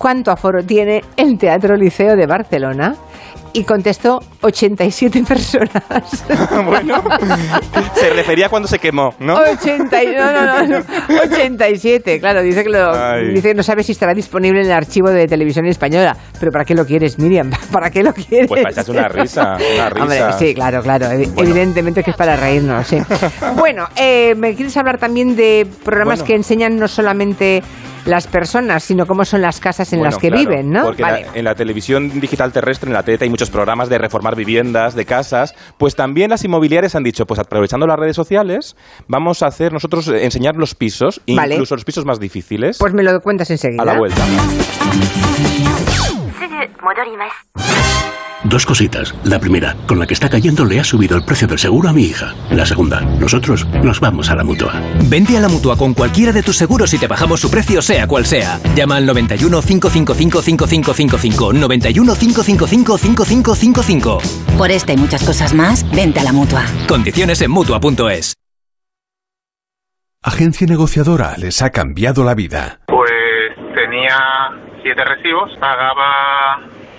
cuánto 0.00 0.30
aforo 0.30 0.64
tiene 0.64 1.02
el 1.14 1.36
Teatro 1.36 1.76
Liceo 1.76 2.16
de 2.16 2.26
Barcelona 2.26 2.94
y 3.52 3.64
contestó 3.64 4.20
87 4.40 5.24
personas. 5.28 6.24
bueno, 6.64 7.02
se 7.94 8.08
refería 8.08 8.48
cuando 8.48 8.66
se 8.66 8.78
quemó, 8.78 9.12
¿no? 9.18 9.34
80, 9.34 10.02
no, 10.16 10.32
no, 10.32 10.66
no, 10.68 10.84
87, 11.22 12.18
claro, 12.18 12.40
dice 12.42 12.62
que, 12.62 12.70
lo, 12.70 12.92
dice 13.34 13.52
no 13.54 13.62
sabe 13.62 13.82
si 13.82 13.92
estará 13.92 14.14
disponible 14.14 14.60
en 14.60 14.66
el 14.66 14.72
archivo 14.72 15.10
de 15.10 15.26
televisión 15.26 15.66
española. 15.66 16.16
Pero 16.38 16.50
¿para 16.50 16.64
qué 16.64 16.74
lo 16.74 16.86
quieres, 16.86 17.18
Miriam? 17.18 17.50
¿Para 17.72 17.90
qué 17.90 18.02
lo 18.02 18.14
quieres? 18.14 18.48
Pues 18.48 18.62
para 18.74 18.90
una 18.90 19.08
risa, 19.08 19.58
una 19.74 19.90
risa. 19.90 20.32
sí, 20.38 20.54
claro, 20.54 20.82
claro. 20.82 21.10
Evidentemente 21.10 22.02
que 22.02 22.12
es 22.12 22.16
para 22.16 22.36
reírnos, 22.36 22.86
sí. 22.86 22.96
bueno, 23.54 23.86
eh, 23.96 24.34
¿me 24.34 24.54
quieres 24.54 24.74
hablar 24.78 24.96
también 24.96 25.36
de 25.36 25.66
programas 25.84 26.22
que 26.22 26.34
enseñan 26.34 26.78
no 26.78 26.88
solamente 26.88 27.62
las 28.04 28.26
personas, 28.26 28.82
sino 28.84 29.06
cómo 29.06 29.24
son 29.24 29.42
las 29.42 29.60
casas 29.60 29.92
en 29.92 30.02
las 30.02 30.18
que 30.18 30.30
viven, 30.30 30.70
¿no? 30.70 30.84
Porque 30.84 31.04
en 31.34 31.44
la 31.44 31.54
televisión 31.54 32.20
digital 32.20 32.52
terrestre, 32.52 32.88
en 32.88 32.94
la 32.94 33.02
TET, 33.02 33.22
hay 33.22 33.30
muchos 33.30 33.50
programas 33.50 33.88
de 33.88 33.98
reformar 33.98 34.36
viviendas, 34.36 34.94
de 34.94 35.04
casas, 35.04 35.54
pues 35.78 35.94
también 35.94 36.30
las 36.30 36.44
inmobiliarias 36.44 36.94
han 36.94 37.02
dicho, 37.02 37.26
pues 37.26 37.40
aprovechando 37.40 37.86
las 37.86 37.98
redes 37.98 38.16
sociales, 38.16 38.76
vamos 39.08 39.42
a 39.42 39.46
hacer 39.46 39.72
nosotros 39.72 40.08
eh, 40.08 40.24
enseñar 40.24 40.56
los 40.56 40.74
pisos, 40.74 41.20
incluso 41.26 41.74
los 41.74 41.84
pisos 41.84 42.04
más 42.04 42.18
difíciles. 42.18 42.78
Pues 42.78 42.92
me 42.94 43.02
lo 43.02 43.20
cuentas 43.20 43.50
enseguida. 43.50 43.82
A 43.82 43.86
la 43.86 43.98
vuelta. 43.98 44.24
Dos 48.44 48.64
cositas. 48.64 49.14
La 49.24 49.38
primera, 49.38 49.76
con 49.86 49.98
la 49.98 50.06
que 50.06 50.14
está 50.14 50.30
cayendo 50.30 50.64
le 50.64 50.80
ha 50.80 50.84
subido 50.84 51.16
el 51.16 51.24
precio 51.24 51.46
del 51.46 51.58
seguro 51.58 51.90
a 51.90 51.92
mi 51.92 52.04
hija. 52.04 52.34
La 52.50 52.64
segunda, 52.64 53.00
nosotros 53.00 53.66
nos 53.84 54.00
vamos 54.00 54.30
a 54.30 54.34
la 54.34 54.44
mutua. 54.44 54.80
Vente 55.08 55.36
a 55.36 55.40
la 55.40 55.48
mutua 55.48 55.76
con 55.76 55.92
cualquiera 55.92 56.32
de 56.32 56.42
tus 56.42 56.56
seguros 56.56 56.94
y 56.94 56.98
te 56.98 57.06
bajamos 57.06 57.40
su 57.40 57.50
precio, 57.50 57.82
sea 57.82 58.06
cual 58.06 58.24
sea. 58.24 58.58
Llama 58.74 58.96
al 58.96 59.04
91 59.04 59.60
555 59.60 60.42
5555. 60.42 61.52
91 61.52 62.14
555 62.14 62.98
5555. 62.98 64.18
Por 64.56 64.70
esta 64.70 64.94
y 64.94 64.96
muchas 64.96 65.22
cosas 65.22 65.52
más, 65.52 65.88
vente 65.90 66.20
a 66.20 66.24
la 66.24 66.32
mutua. 66.32 66.64
Condiciones 66.88 67.42
en 67.42 67.50
mutua.es. 67.50 68.34
Agencia 70.22 70.66
negociadora 70.66 71.34
les 71.36 71.60
ha 71.62 71.70
cambiado 71.70 72.24
la 72.24 72.34
vida. 72.34 72.80
Pues 72.86 73.54
tenía 73.74 74.16
siete 74.82 75.02
recibos, 75.04 75.50
pagaba 75.58 76.60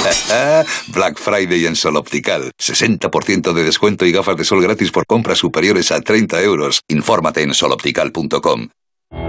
Black 0.88 1.18
Friday 1.18 1.66
en 1.66 1.76
Sol 1.76 1.96
Optical. 1.96 2.52
60% 2.58 3.52
de 3.52 3.64
descuento 3.64 4.04
y 4.06 4.12
gafas 4.12 4.36
de 4.36 4.44
sol 4.44 4.62
gratis 4.62 4.90
por 4.90 5.06
compras 5.06 5.38
superiores 5.38 5.92
a 5.92 6.00
30 6.00 6.40
euros. 6.42 6.80
Infórmate 6.88 7.42
en 7.42 7.54
soloptical.com. 7.54 8.68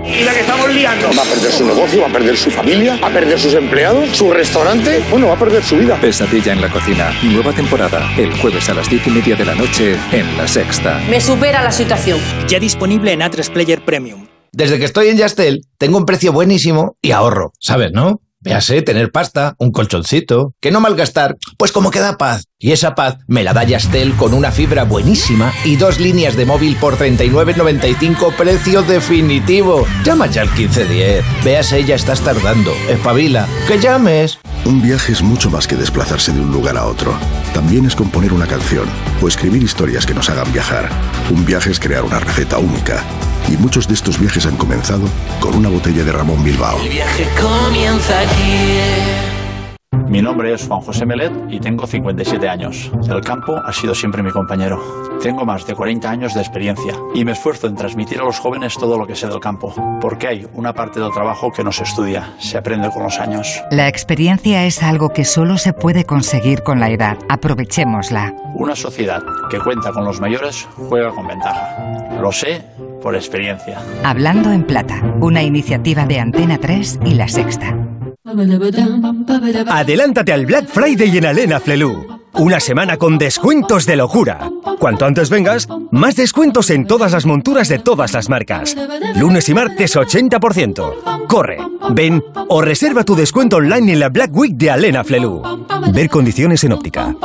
Y 0.05 0.23
la 0.23 0.33
que 0.33 0.41
estamos 0.41 0.69
liando. 0.73 1.07
Va 1.17 1.23
a 1.23 1.25
perder 1.25 1.51
su 1.51 1.65
negocio, 1.65 2.01
va 2.01 2.07
a 2.07 2.11
perder 2.11 2.37
su 2.37 2.51
familia, 2.51 2.99
va 3.01 3.07
a 3.07 3.13
perder 3.13 3.39
sus 3.39 3.53
empleados, 3.53 4.09
su 4.15 4.31
restaurante. 4.31 5.03
Bueno, 5.09 5.27
va 5.27 5.33
a 5.33 5.39
perder 5.39 5.63
su 5.63 5.77
vida. 5.77 5.99
Pesadilla 5.99 6.53
en 6.53 6.61
la 6.61 6.71
cocina. 6.71 7.11
Nueva 7.23 7.51
temporada. 7.51 8.13
El 8.17 8.31
jueves 8.37 8.69
a 8.69 8.75
las 8.75 8.89
diez 8.89 9.05
y 9.07 9.09
media 9.09 9.35
de 9.35 9.45
la 9.45 9.55
noche 9.55 9.97
en 10.11 10.37
La 10.37 10.47
Sexta. 10.47 10.99
Me 11.09 11.19
supera 11.19 11.63
la 11.63 11.71
situación. 11.71 12.19
Ya 12.47 12.59
disponible 12.59 13.11
en 13.11 13.21
A3 13.21 13.51
Player 13.51 13.83
Premium. 13.83 14.27
Desde 14.51 14.77
que 14.77 14.85
estoy 14.85 15.07
en 15.07 15.17
Yastel, 15.17 15.61
tengo 15.77 15.97
un 15.97 16.05
precio 16.05 16.31
buenísimo 16.31 16.97
y 17.01 17.11
ahorro. 17.11 17.53
¿Sabes, 17.59 17.91
no? 17.93 18.21
Véase, 18.43 18.81
tener 18.81 19.11
pasta, 19.11 19.55
un 19.59 19.71
colchoncito, 19.71 20.55
que 20.59 20.71
no 20.71 20.81
malgastar, 20.81 21.37
pues 21.57 21.71
como 21.71 21.91
que 21.91 21.99
da 21.99 22.17
paz. 22.17 22.45
Y 22.57 22.71
esa 22.71 22.95
paz 22.95 23.17
me 23.27 23.43
la 23.43 23.53
da 23.53 23.63
Yastel 23.63 24.15
con 24.15 24.33
una 24.33 24.51
fibra 24.51 24.83
buenísima 24.83 25.53
y 25.63 25.75
dos 25.75 25.99
líneas 25.99 26.35
de 26.35 26.45
móvil 26.45 26.75
por 26.75 26.97
39.95 26.97 28.35
precio 28.35 28.81
definitivo. 28.81 29.85
Llama 30.03 30.25
ya 30.25 30.41
al 30.41 30.47
1510. 30.49 31.23
Véase, 31.43 31.85
ya 31.85 31.95
estás 31.95 32.21
tardando. 32.21 32.71
Espabila. 32.89 33.47
¡Que 33.67 33.79
llames! 33.79 34.39
Un 34.65 34.81
viaje 34.81 35.11
es 35.11 35.21
mucho 35.21 35.49
más 35.49 35.67
que 35.67 35.75
desplazarse 35.75 36.31
de 36.31 36.39
un 36.39 36.51
lugar 36.51 36.77
a 36.77 36.85
otro. 36.85 37.13
También 37.53 37.85
es 37.85 37.95
componer 37.95 38.33
una 38.33 38.47
canción 38.47 38.87
o 39.21 39.27
escribir 39.27 39.61
historias 39.61 40.05
que 40.05 40.13
nos 40.13 40.29
hagan 40.29 40.51
viajar. 40.51 40.89
Un 41.29 41.45
viaje 41.45 41.71
es 41.71 41.79
crear 41.79 42.03
una 42.03 42.19
receta 42.19 42.57
única. 42.57 43.03
Y 43.51 43.57
muchos 43.57 43.85
de 43.85 43.95
estos 43.95 44.17
viajes 44.17 44.45
han 44.45 44.55
comenzado 44.55 45.03
con 45.41 45.55
una 45.55 45.67
botella 45.67 46.05
de 46.05 46.11
Ramón 46.13 46.41
Bilbao. 46.41 46.79
El 46.81 46.87
viaje 46.87 47.27
comienza 47.37 48.21
aquí. 48.21 49.30
Mi 50.11 50.21
nombre 50.21 50.53
es 50.53 50.67
Juan 50.67 50.81
José 50.81 51.05
Melet 51.05 51.31
y 51.49 51.61
tengo 51.61 51.87
57 51.87 52.49
años. 52.49 52.91
El 53.09 53.21
campo 53.21 53.55
ha 53.55 53.71
sido 53.71 53.95
siempre 53.95 54.21
mi 54.21 54.29
compañero. 54.29 54.77
Tengo 55.23 55.45
más 55.45 55.65
de 55.65 55.73
40 55.73 56.09
años 56.09 56.33
de 56.33 56.41
experiencia 56.41 56.95
y 57.15 57.23
me 57.23 57.31
esfuerzo 57.31 57.67
en 57.67 57.75
transmitir 57.75 58.19
a 58.19 58.25
los 58.25 58.37
jóvenes 58.37 58.75
todo 58.77 58.97
lo 58.97 59.07
que 59.07 59.15
sé 59.15 59.27
del 59.27 59.39
campo, 59.39 59.73
porque 60.01 60.27
hay 60.27 60.47
una 60.53 60.73
parte 60.73 60.99
del 60.99 61.13
trabajo 61.13 61.49
que 61.51 61.63
no 61.63 61.71
se 61.71 61.83
estudia, 61.83 62.33
se 62.39 62.57
aprende 62.57 62.89
con 62.89 63.03
los 63.03 63.19
años. 63.19 63.63
La 63.71 63.87
experiencia 63.87 64.65
es 64.65 64.83
algo 64.83 65.09
que 65.09 65.23
solo 65.23 65.57
se 65.57 65.71
puede 65.71 66.03
conseguir 66.03 66.61
con 66.61 66.81
la 66.81 66.89
edad. 66.89 67.17
Aprovechémosla. 67.29 68.33
Una 68.55 68.75
sociedad 68.75 69.23
que 69.49 69.59
cuenta 69.59 69.93
con 69.93 70.03
los 70.03 70.19
mayores 70.19 70.67
juega 70.89 71.11
con 71.11 71.25
ventaja. 71.25 72.19
Lo 72.19 72.33
sé 72.33 72.65
por 73.01 73.15
experiencia. 73.15 73.79
Hablando 74.03 74.51
en 74.51 74.65
Plata, 74.65 75.01
una 75.21 75.41
iniciativa 75.41 76.05
de 76.05 76.19
Antena 76.19 76.57
3 76.57 76.99
y 77.05 77.13
La 77.13 77.29
Sexta. 77.29 77.77
Adelántate 79.67 80.33
al 80.33 80.45
Black 80.45 80.67
Friday 80.67 81.17
en 81.17 81.25
Alena 81.25 81.59
Flelu. 81.59 82.21
Una 82.33 82.59
semana 82.59 82.97
con 82.97 83.17
descuentos 83.17 83.85
de 83.85 83.97
locura. 83.97 84.49
Cuanto 84.79 85.05
antes 85.05 85.29
vengas, 85.29 85.67
más 85.91 86.15
descuentos 86.15 86.69
en 86.69 86.87
todas 86.87 87.11
las 87.11 87.25
monturas 87.25 87.67
de 87.67 87.79
todas 87.79 88.13
las 88.13 88.29
marcas. 88.29 88.75
Lunes 89.15 89.49
y 89.49 89.53
martes 89.53 89.95
80%. 89.97 91.27
Corre, 91.27 91.57
ven 91.91 92.23
o 92.47 92.61
reserva 92.61 93.03
tu 93.03 93.15
descuento 93.15 93.57
online 93.57 93.93
en 93.93 93.99
la 93.99 94.09
Black 94.09 94.31
Week 94.33 94.53
de 94.55 94.71
Alena 94.71 95.03
Flelu. 95.03 95.41
Ver 95.93 96.09
condiciones 96.09 96.63
en 96.63 96.71
óptica. 96.71 97.15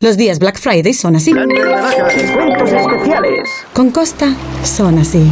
Los 0.00 0.16
días 0.16 0.38
Black 0.40 0.58
Friday 0.58 0.92
son 0.92 1.16
así. 1.16 1.32
Descuentos 1.32 2.72
especiales. 2.72 3.48
Con 3.72 3.90
Costa 3.90 4.34
son 4.64 4.98
así. 4.98 5.30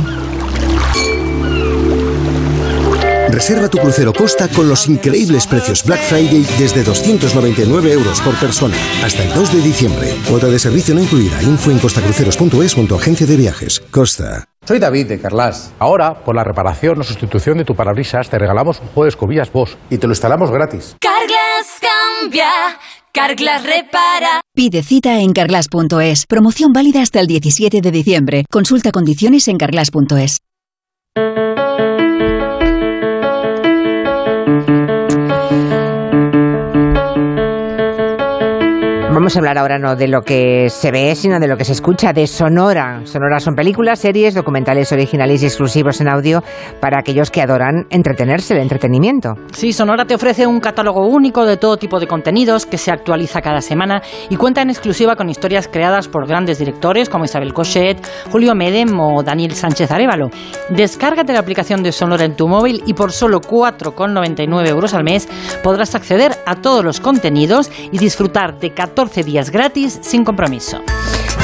Reserva 3.30 3.68
tu 3.68 3.78
crucero 3.78 4.12
Costa 4.12 4.48
con 4.48 4.68
los 4.68 4.86
increíbles 4.88 5.46
precios 5.46 5.84
Black 5.84 6.00
Friday 6.00 6.46
desde 6.58 6.82
299 6.82 7.92
euros 7.92 8.20
por 8.22 8.34
persona 8.36 8.76
hasta 9.04 9.22
el 9.22 9.34
2 9.34 9.52
de 9.52 9.60
diciembre. 9.60 10.16
Cuota 10.28 10.46
de 10.46 10.58
servicio 10.58 10.94
no 10.94 11.02
incluida. 11.02 11.42
Info 11.42 11.70
en 11.70 11.78
costacruceros.es 11.78 12.74
junto 12.74 12.94
a 12.94 12.98
agencia 12.98 13.26
de 13.26 13.36
viajes. 13.36 13.80
Costa. 13.90 14.44
Soy 14.64 14.78
David 14.78 15.06
de 15.06 15.20
Carlas. 15.20 15.72
Ahora, 15.78 16.24
por 16.24 16.34
la 16.34 16.44
reparación 16.44 17.00
o 17.00 17.04
sustitución 17.04 17.58
de 17.58 17.64
tu 17.64 17.74
parabrisas, 17.74 18.28
te 18.28 18.38
regalamos 18.38 18.80
un 18.80 18.88
juego 18.88 19.04
de 19.04 19.08
escobillas 19.10 19.52
Bosch 19.52 19.76
y 19.90 19.98
te 19.98 20.06
lo 20.06 20.12
instalamos 20.12 20.50
gratis. 20.50 20.96
Carglass 21.00 21.80
cambia. 21.80 22.50
Carglass 23.12 23.62
repara. 23.62 24.40
Pide 24.54 24.82
cita 24.82 25.20
en 25.20 25.32
carglass.es. 25.32 26.26
Promoción 26.26 26.72
válida 26.72 27.02
hasta 27.02 27.20
el 27.20 27.26
17 27.26 27.80
de 27.80 27.90
diciembre. 27.90 28.44
Consulta 28.50 28.90
condiciones 28.90 29.48
en 29.48 29.58
carglass.es. 29.58 30.38
Vamos 39.18 39.34
a 39.34 39.40
hablar 39.40 39.58
ahora 39.58 39.80
no 39.80 39.96
de 39.96 40.06
lo 40.06 40.22
que 40.22 40.70
se 40.70 40.92
ve, 40.92 41.16
sino 41.16 41.40
de 41.40 41.48
lo 41.48 41.56
que 41.56 41.64
se 41.64 41.72
escucha, 41.72 42.12
de 42.12 42.28
Sonora. 42.28 43.00
Sonora 43.02 43.40
son 43.40 43.56
películas, 43.56 43.98
series, 43.98 44.32
documentales 44.32 44.92
originales 44.92 45.42
y 45.42 45.46
exclusivos 45.46 46.00
en 46.00 46.06
audio 46.06 46.44
para 46.80 47.00
aquellos 47.00 47.28
que 47.32 47.42
adoran 47.42 47.88
entretenerse, 47.90 48.54
el 48.54 48.60
entretenimiento. 48.60 49.34
Sí, 49.50 49.72
Sonora 49.72 50.04
te 50.04 50.14
ofrece 50.14 50.46
un 50.46 50.60
catálogo 50.60 51.04
único 51.08 51.44
de 51.46 51.56
todo 51.56 51.78
tipo 51.78 51.98
de 51.98 52.06
contenidos 52.06 52.64
que 52.64 52.78
se 52.78 52.92
actualiza 52.92 53.42
cada 53.42 53.60
semana 53.60 54.02
y 54.30 54.36
cuenta 54.36 54.62
en 54.62 54.70
exclusiva 54.70 55.16
con 55.16 55.28
historias 55.28 55.66
creadas 55.66 56.06
por 56.06 56.28
grandes 56.28 56.60
directores 56.60 57.08
como 57.08 57.24
Isabel 57.24 57.52
Cochet, 57.52 57.98
Julio 58.30 58.54
Medem 58.54 59.00
o 59.00 59.24
Daniel 59.24 59.56
Sánchez 59.56 59.90
Arevalo. 59.90 60.30
Descárgate 60.68 61.32
la 61.32 61.40
aplicación 61.40 61.82
de 61.82 61.90
Sonora 61.90 62.24
en 62.24 62.36
tu 62.36 62.46
móvil 62.46 62.84
y 62.86 62.94
por 62.94 63.10
solo 63.10 63.40
4,99 63.40 64.68
euros 64.68 64.94
al 64.94 65.02
mes 65.02 65.28
podrás 65.64 65.96
acceder 65.96 66.36
a 66.46 66.54
todos 66.54 66.84
los 66.84 67.00
contenidos 67.00 67.68
y 67.90 67.98
disfrutar 67.98 68.60
de 68.60 68.70
14 68.70 69.07
días 69.14 69.50
gratis 69.50 69.98
sin 70.02 70.24
compromiso. 70.24 70.78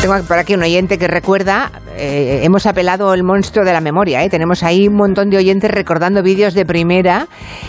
Tengo 0.00 0.22
por 0.24 0.38
aquí 0.38 0.54
un 0.54 0.62
oyente 0.62 0.98
que 0.98 1.08
recuerda, 1.08 1.72
eh, 1.96 2.40
hemos 2.42 2.66
apelado 2.66 3.10
al 3.10 3.22
monstruo 3.22 3.64
de 3.64 3.72
la 3.72 3.80
memoria, 3.80 4.22
¿eh? 4.22 4.28
tenemos 4.28 4.62
ahí 4.62 4.86
un 4.86 4.96
montón 4.96 5.30
de 5.30 5.38
oyentes 5.38 5.70
recordando 5.70 6.22
vídeos 6.22 6.52
de 6.52 6.66
primera 6.66 7.26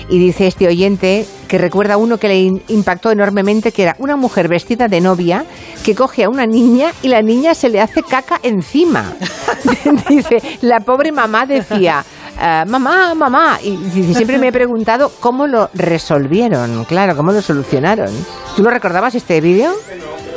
y 0.10 0.20
dice 0.20 0.48
este 0.48 0.68
oyente 0.68 1.25
que 1.48 1.58
recuerda 1.58 1.96
uno 1.96 2.18
que 2.18 2.28
le 2.28 2.40
impactó 2.68 3.12
enormemente, 3.12 3.72
que 3.72 3.84
era 3.84 3.96
una 4.00 4.18
mujer 4.18 4.50
vestida 4.50 4.90
de 4.90 5.00
novia 5.00 5.46
que 5.86 5.96
coge 5.96 6.25
a 6.25 6.30
una 6.30 6.46
niña 6.46 6.92
y 7.02 7.08
la 7.08 7.22
niña 7.22 7.54
se 7.56 7.70
le 7.70 7.80
hace 7.80 8.04
caca 8.04 8.40
encima. 8.44 9.14
dice, 10.10 10.42
la 10.62 10.82
pobre 10.82 11.14
mamá 11.14 11.46
decía... 11.46 12.04
Uh, 12.38 12.70
mamá, 12.70 13.15
mamá. 13.15 13.60
Y, 13.63 13.80
y 13.96 14.13
siempre 14.13 14.38
me 14.38 14.50
he 14.50 14.51
preguntado 14.51 15.12
cómo 15.20 15.48
lo 15.48 15.70
resolvieron, 15.74 16.84
claro, 16.86 17.15
cómo 17.15 17.32
lo 17.32 17.42
solucionaron. 17.42 18.10
¿Tú 18.56 18.63
lo 18.63 18.70
recordabas 18.70 19.15
este 19.15 19.39
vídeo, 19.39 19.72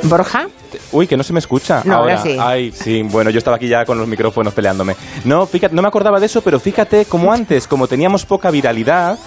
Borja? 0.03 0.47
Uy, 0.91 1.07
que 1.07 1.17
no 1.17 1.23
se 1.23 1.33
me 1.33 1.39
escucha. 1.39 1.81
No, 1.83 1.95
ahora, 1.95 2.21
sí. 2.21 2.37
Ay, 2.39 2.71
sí. 2.71 3.03
Bueno, 3.03 3.31
yo 3.31 3.37
estaba 3.37 3.57
aquí 3.57 3.67
ya 3.67 3.85
con 3.85 3.97
los 3.97 4.07
micrófonos 4.07 4.53
peleándome. 4.53 4.95
No, 5.25 5.45
fíjate, 5.45 5.75
no 5.75 5.81
me 5.81 5.87
acordaba 5.87 6.19
de 6.19 6.27
eso, 6.27 6.41
pero 6.41 6.59
fíjate, 6.59 7.05
como 7.05 7.33
antes, 7.33 7.67
como 7.67 7.87
teníamos 7.87 8.25
poca 8.25 8.49
viralidad, 8.49 9.17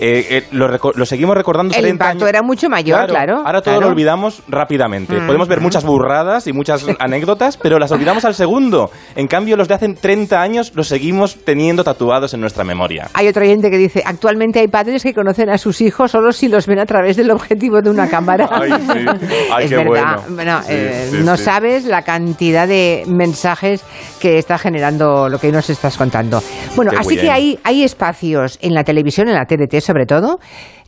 eh, 0.00 0.26
eh, 0.30 0.44
lo, 0.52 0.68
lo, 0.68 1.06
seguimos 1.06 1.36
recordando. 1.36 1.74
El 1.74 1.88
impacto 1.88 2.24
años. 2.24 2.28
era 2.28 2.42
mucho 2.42 2.68
mayor, 2.68 3.06
claro. 3.06 3.12
claro 3.12 3.42
ahora 3.46 3.60
todo 3.62 3.74
claro. 3.74 3.86
lo 3.86 3.92
olvidamos 3.92 4.42
rápidamente. 4.48 5.14
Mm, 5.14 5.26
Podemos 5.26 5.48
ver 5.48 5.60
muchas 5.60 5.84
burradas 5.84 6.46
y 6.46 6.52
muchas 6.52 6.84
anécdotas, 6.98 7.56
pero 7.56 7.78
las 7.78 7.90
olvidamos 7.92 8.24
al 8.24 8.34
segundo. 8.34 8.90
En 9.14 9.26
cambio, 9.26 9.56
los 9.56 9.68
de 9.68 9.74
hace 9.74 9.88
30 9.88 10.40
años 10.40 10.72
los 10.74 10.88
seguimos 10.88 11.36
teniendo 11.44 11.84
tatuados 11.84 12.34
en 12.34 12.40
nuestra 12.40 12.64
memoria. 12.64 13.08
Hay 13.14 13.28
otro 13.28 13.42
oyente 13.42 13.70
que 13.70 13.78
dice, 13.78 14.02
actualmente 14.04 14.60
hay 14.60 14.68
padres 14.68 15.02
que 15.02 15.14
conocen 15.14 15.50
a 15.50 15.58
sus 15.58 15.80
hijos 15.80 16.10
solo 16.10 16.32
si 16.32 16.48
los 16.48 16.66
ven 16.66 16.78
a 16.78 16.86
través 16.86 17.16
del 17.16 17.30
objetivo 17.30 17.80
de 17.80 17.90
una 17.90 18.08
cámara. 18.08 18.48
Ay, 18.50 18.70
sí. 18.70 19.06
Ay, 19.52 19.64
es 19.64 19.70
qué 19.70 19.76
verdad. 19.76 20.20
bueno. 20.26 20.36
bueno 20.36 20.62
Sí, 20.62 20.72
eh, 20.74 21.08
sí, 21.10 21.18
no 21.24 21.36
sabes 21.36 21.84
la 21.84 22.02
cantidad 22.02 22.68
de 22.68 23.04
mensajes 23.06 23.82
que 24.20 24.38
está 24.38 24.58
generando 24.58 25.28
lo 25.28 25.38
que 25.38 25.50
nos 25.50 25.68
estás 25.70 25.96
contando. 25.96 26.42
Bueno, 26.76 26.90
Qué 26.92 26.98
así 26.98 27.16
que 27.16 27.30
hay, 27.30 27.58
hay 27.64 27.82
espacios 27.82 28.58
en 28.62 28.74
la 28.74 28.84
televisión, 28.84 29.28
en 29.28 29.34
la 29.34 29.44
TDT 29.44 29.80
sobre 29.82 30.06
todo, 30.06 30.40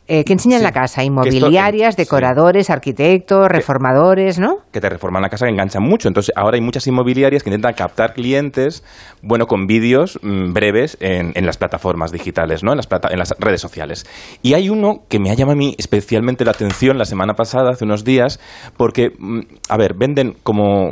eh, 0.07 0.23
que 0.23 0.33
enseñan 0.33 0.61
la 0.61 0.71
casa, 0.71 1.03
inmobiliarias, 1.03 1.97
decoradores, 1.97 2.69
arquitectos, 2.69 3.47
reformadores, 3.47 4.39
¿no? 4.39 4.57
Que 4.71 4.79
te 4.79 4.89
reforman 4.89 5.21
la 5.21 5.29
casa 5.29 5.45
que 5.45 5.51
enganchan 5.51 5.81
mucho. 5.81 6.07
Entonces, 6.07 6.33
ahora 6.35 6.55
hay 6.55 6.61
muchas 6.61 6.85
inmobiliarias 6.87 7.43
que 7.43 7.49
intentan 7.49 7.73
captar 7.73 8.13
clientes, 8.13 8.83
bueno, 9.21 9.47
con 9.47 9.65
vídeos 9.65 10.19
mm, 10.21 10.53
breves 10.53 10.97
en, 10.99 11.33
las 11.45 11.57
plataformas 11.57 12.11
digitales, 12.11 12.63
¿no? 12.63 12.71
En 12.71 12.77
las, 12.77 12.87
en 13.09 13.19
las 13.19 13.35
redes 13.39 13.61
sociales. 13.61 14.05
Y 14.41 14.53
hay 14.53 14.69
uno 14.69 15.03
que 15.09 15.19
me 15.19 15.31
ha 15.31 15.33
llamado 15.33 15.53
a 15.53 15.57
mí 15.57 15.75
especialmente 15.77 16.45
la 16.45 16.51
atención 16.51 16.97
la 16.97 17.05
semana 17.05 17.33
pasada, 17.33 17.71
hace 17.71 17.85
unos 17.85 18.03
días, 18.03 18.39
porque, 18.77 19.09
mm, 19.17 19.39
a 19.69 19.77
ver, 19.77 19.95
venden 19.95 20.35
como... 20.43 20.91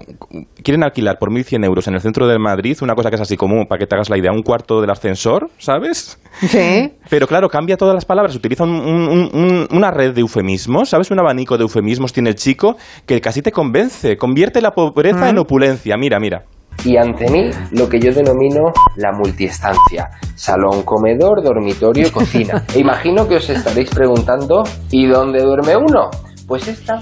Quieren 0.63 0.83
alquilar 0.83 1.17
por 1.19 1.29
1.100 1.29 1.65
euros 1.65 1.87
en 1.87 1.95
el 1.95 2.01
centro 2.01 2.27
de 2.27 2.39
Madrid 2.39 2.77
una 2.81 2.95
cosa 2.95 3.09
que 3.09 3.15
es 3.15 3.21
así 3.21 3.37
como, 3.37 3.65
para 3.67 3.79
que 3.79 3.85
te 3.85 3.95
hagas 3.95 4.09
la 4.09 4.17
idea, 4.17 4.31
un 4.31 4.41
cuarto 4.41 4.81
del 4.81 4.89
ascensor, 4.89 5.49
¿sabes? 5.57 6.19
Sí. 6.41 6.91
Pero 7.09 7.27
claro, 7.27 7.47
cambia 7.49 7.77
todas 7.77 7.93
las 7.93 8.05
palabras, 8.05 8.35
utiliza 8.35 8.63
una 9.07 9.91
red 9.91 10.13
de 10.13 10.21
eufemismos, 10.21 10.89
¿sabes? 10.89 11.11
Un 11.11 11.19
abanico 11.19 11.57
de 11.57 11.63
eufemismos 11.63 12.13
tiene 12.13 12.29
el 12.29 12.35
chico 12.35 12.75
que 13.05 13.21
casi 13.21 13.41
te 13.41 13.51
convence, 13.51 14.17
convierte 14.17 14.61
la 14.61 14.71
pobreza 14.71 15.29
en 15.29 15.37
opulencia. 15.37 15.95
Mira, 15.97 16.19
mira. 16.19 16.43
Y 16.85 16.97
ante 16.97 17.29
mí, 17.29 17.49
lo 17.71 17.87
que 17.87 17.99
yo 17.99 18.11
denomino 18.11 18.71
la 18.97 19.11
multiestancia. 19.11 20.09
Salón, 20.35 20.83
comedor, 20.83 21.43
dormitorio, 21.43 22.11
cocina. 22.13 22.63
E 22.75 22.79
imagino 22.79 23.27
que 23.27 23.35
os 23.35 23.49
estaréis 23.49 23.89
preguntando, 23.89 24.63
¿y 24.91 25.05
dónde 25.05 25.41
duerme 25.41 25.75
uno? 25.77 26.09
Pues 26.47 26.67
esta 26.67 26.99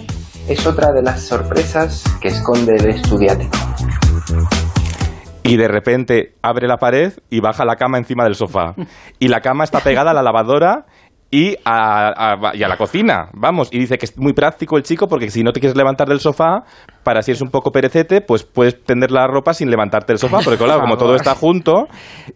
es 0.48 0.65
otra 0.67 0.91
de 0.93 1.01
las 1.01 1.22
sorpresas 1.22 2.03
que 2.22 2.27
esconde 2.27 2.74
el 2.77 2.89
estudiático 2.89 3.58
y 5.43 5.58
de 5.58 5.67
repente 5.67 6.36
abre 6.41 6.67
la 6.67 6.77
pared 6.77 7.13
y 7.29 7.41
baja 7.41 7.65
la 7.65 7.75
cama 7.75 7.98
encima 7.98 8.24
del 8.24 8.36
sofá. 8.36 8.74
Y 9.20 9.27
la 9.27 9.41
cama 9.41 9.63
está 9.63 9.79
pegada 9.79 10.12
a 10.12 10.13
la 10.13 10.22
lavadora 10.22 10.86
y 11.31 11.55
a, 11.63 12.51
y 12.53 12.61
a, 12.61 12.67
la 12.67 12.75
cocina, 12.75 13.29
vamos, 13.33 13.69
y 13.71 13.79
dice 13.79 13.97
que 13.97 14.05
es 14.05 14.17
muy 14.17 14.33
práctico 14.33 14.75
el 14.75 14.83
chico 14.83 15.07
porque 15.07 15.31
si 15.31 15.43
no 15.43 15.53
te 15.53 15.61
quieres 15.61 15.77
levantar 15.77 16.09
del 16.09 16.19
sofá, 16.19 16.65
para 17.03 17.22
si 17.22 17.31
eres 17.31 17.41
un 17.41 17.50
poco 17.50 17.72
perecete, 17.72 18.22
pues 18.22 18.43
puedes 18.43 18.84
tender 18.84 19.12
la 19.12 19.27
ropa 19.27 19.53
sin 19.53 19.70
levantarte 19.70 20.13
del 20.13 20.20
sofá, 20.20 20.39
porque 20.43 20.58
claro, 20.63 20.81
como 20.81 20.98
todo 20.98 21.15
está 21.15 21.36
junto, 21.36 21.88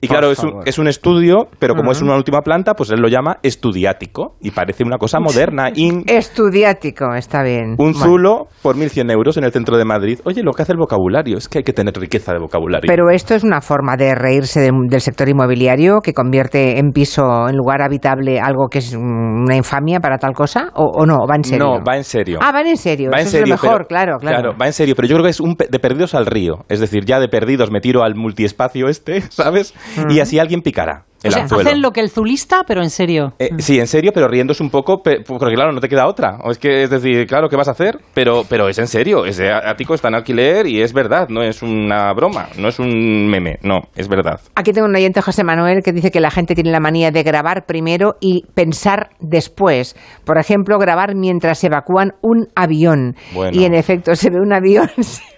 y 0.01 0.07
claro, 0.07 0.31
es 0.31 0.39
un, 0.39 0.61
es 0.65 0.79
un, 0.79 0.87
estudio, 0.87 1.47
pero 1.59 1.75
como 1.75 1.91
es 1.91 2.01
una 2.01 2.15
última 2.15 2.41
planta, 2.41 2.73
pues 2.73 2.91
él 2.91 2.99
lo 2.99 3.07
llama 3.07 3.37
estudiático, 3.43 4.35
y 4.41 4.51
parece 4.51 4.83
una 4.83 4.97
cosa 4.97 5.19
moderna. 5.19 5.69
estudiático, 6.07 7.13
está 7.13 7.43
bien. 7.43 7.75
Un 7.77 7.93
zulo 7.93 8.47
por 8.61 8.75
1.100 8.75 9.11
euros 9.11 9.37
en 9.37 9.43
el 9.43 9.51
centro 9.51 9.77
de 9.77 9.85
Madrid. 9.85 10.19
Oye, 10.25 10.41
lo 10.43 10.51
que 10.51 10.63
hace 10.63 10.71
el 10.71 10.77
vocabulario, 10.77 11.37
es 11.37 11.47
que 11.47 11.59
hay 11.59 11.63
que 11.63 11.73
tener 11.73 11.93
riqueza 11.95 12.33
de 12.33 12.39
vocabulario. 12.39 12.87
Pero 12.87 13.09
esto 13.09 13.35
es 13.35 13.43
una 13.43 13.61
forma 13.61 13.95
de 13.97 14.15
reírse 14.15 14.61
del 14.61 15.01
sector 15.01 15.29
inmobiliario 15.29 15.99
que 16.01 16.13
convierte 16.13 16.79
en 16.79 16.91
piso, 16.91 17.47
en 17.47 17.55
lugar 17.55 17.81
habitable, 17.81 18.39
algo 18.39 18.67
que 18.69 18.79
es 18.79 18.93
una 18.95 19.55
infamia 19.55 19.99
para 19.99 20.17
tal 20.17 20.33
cosa, 20.33 20.71
o, 20.73 21.05
no, 21.05 21.27
va 21.27 21.35
en 21.35 21.43
serio. 21.43 21.65
No, 21.65 21.83
va 21.83 21.97
en 21.97 22.03
serio. 22.03 22.39
Ah, 22.41 22.51
va 22.51 22.61
en 22.61 22.77
serio, 22.77 23.09
va 23.13 23.21
en 23.21 23.27
serio, 23.27 23.53
es 23.53 23.61
mejor, 23.61 23.87
claro, 23.87 24.17
claro 24.19 24.54
va 24.59 24.67
en 24.67 24.73
serio, 24.73 24.95
pero 24.95 25.07
yo 25.07 25.15
creo 25.15 25.23
que 25.23 25.31
es 25.31 25.39
un 25.39 25.55
de 25.55 25.79
perdidos 25.79 26.13
al 26.15 26.25
río. 26.25 26.65
Es 26.69 26.79
decir, 26.79 27.05
ya 27.05 27.19
de 27.19 27.27
perdidos 27.27 27.71
me 27.71 27.81
tiro 27.81 28.03
al 28.03 28.15
multiespacio 28.15 28.87
este, 28.87 29.21
¿sabes? 29.29 29.73
Y 30.09 30.19
así 30.19 30.39
alguien 30.39 30.61
picará. 30.61 31.05
El 31.25 31.31
o 31.31 31.31
sea, 31.31 31.43
hacen 31.45 31.81
lo 31.81 31.89
que 31.91 32.01
el 32.01 32.11
zulista, 32.11 32.63
pero 32.67 32.83
en 32.83 32.91
serio. 32.91 33.33
Eh, 33.39 33.49
sí, 33.57 33.79
en 33.79 33.87
serio, 33.87 34.11
pero 34.13 34.27
riéndose 34.27 34.61
un 34.61 34.69
poco, 34.69 35.01
porque 35.01 35.55
claro, 35.55 35.71
no 35.71 35.79
te 35.79 35.89
queda 35.89 36.05
otra. 36.07 36.37
O 36.43 36.51
es 36.51 36.59
que, 36.59 36.83
es 36.83 36.91
decir, 36.91 37.25
claro, 37.25 37.49
¿qué 37.49 37.55
vas 37.55 37.67
a 37.67 37.71
hacer? 37.71 37.97
Pero, 38.13 38.43
pero 38.47 38.69
es 38.69 38.77
en 38.77 38.85
serio, 38.85 39.25
ese 39.25 39.51
ático 39.51 39.95
está 39.95 40.09
en 40.09 40.15
alquiler 40.15 40.67
y 40.67 40.83
es 40.83 40.93
verdad, 40.93 41.27
no 41.29 41.41
es 41.41 41.63
una 41.63 42.13
broma, 42.13 42.49
no 42.59 42.67
es 42.67 42.77
un 42.77 43.27
meme, 43.27 43.57
no, 43.63 43.81
es 43.95 44.07
verdad. 44.07 44.39
Aquí 44.53 44.71
tengo 44.71 44.87
un 44.87 44.95
oyente, 44.95 45.19
José 45.19 45.43
Manuel, 45.43 45.81
que 45.83 45.91
dice 45.91 46.11
que 46.11 46.19
la 46.19 46.29
gente 46.29 46.53
tiene 46.53 46.69
la 46.69 46.79
manía 46.79 47.09
de 47.09 47.23
grabar 47.23 47.65
primero 47.65 48.17
y 48.19 48.43
pensar 48.53 49.09
después. 49.19 49.95
Por 50.25 50.37
ejemplo, 50.37 50.77
grabar 50.77 51.15
mientras 51.15 51.63
evacúan 51.63 52.13
un 52.21 52.49
avión. 52.55 53.15
Y 53.51 53.63
en 53.63 53.73
efecto, 53.73 54.15
se 54.15 54.29
ve 54.29 54.39
un 54.39 54.53
avión 54.53 54.89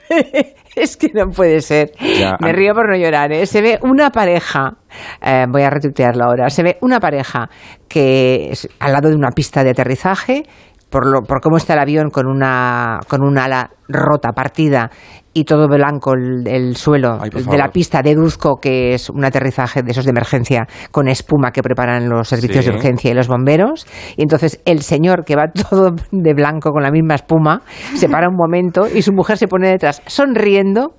es 0.77 0.97
que 0.97 1.09
no 1.13 1.29
puede 1.29 1.61
ser. 1.61 1.91
Me 2.39 2.53
río 2.53 2.73
por 2.73 2.89
no 2.89 2.95
llorar. 2.95 3.31
¿eh? 3.31 3.45
Se 3.45 3.61
ve 3.61 3.79
una 3.81 4.11
pareja, 4.11 4.73
eh, 5.21 5.45
voy 5.49 5.63
a 5.63 5.69
retuitearlo 5.69 6.25
ahora, 6.25 6.49
se 6.49 6.63
ve 6.63 6.77
una 6.81 6.99
pareja 6.99 7.49
que 7.87 8.51
es 8.51 8.69
al 8.79 8.93
lado 8.93 9.09
de 9.09 9.15
una 9.15 9.31
pista 9.31 9.63
de 9.63 9.71
aterrizaje, 9.71 10.43
por, 10.89 11.05
lo, 11.05 11.21
por 11.21 11.41
cómo 11.41 11.57
está 11.57 11.73
el 11.73 11.79
avión 11.79 12.09
con 12.09 12.27
una, 12.27 12.99
con 13.07 13.21
una 13.21 13.45
ala 13.45 13.71
rota, 13.89 14.31
partida, 14.31 14.89
y 15.37 15.43
todo 15.43 15.67
blanco 15.67 16.13
el, 16.15 16.75
suelo 16.75 17.19
de 17.19 17.57
la 17.57 17.69
pista. 17.69 18.01
Deduzco 18.01 18.55
que 18.59 18.95
es 18.95 19.07
un 19.07 19.23
aterrizaje 19.23 19.83
de 19.83 19.91
esos 19.91 20.03
de 20.03 20.09
emergencia 20.09 20.65
con 20.89 21.07
espuma 21.07 21.51
que 21.51 21.61
preparan 21.61 22.09
los 22.09 22.27
servicios 22.27 22.65
de 22.65 22.71
urgencia 22.71 23.11
y 23.11 23.13
los 23.13 23.27
bomberos. 23.27 23.85
Y 24.15 24.23
entonces 24.23 24.59
el 24.65 24.81
señor 24.81 25.25
que 25.25 25.35
va 25.35 25.51
todo 25.69 25.93
de 26.11 26.33
blanco 26.33 26.71
con 26.71 26.81
la 26.81 26.89
misma 26.89 27.13
espuma 27.13 27.61
se 27.93 28.09
para 28.09 28.29
un 28.29 28.35
momento 28.35 28.87
y 28.91 29.03
su 29.03 29.13
mujer 29.13 29.37
se 29.37 29.47
pone 29.47 29.69
detrás 29.69 30.01
sonriendo 30.07 30.95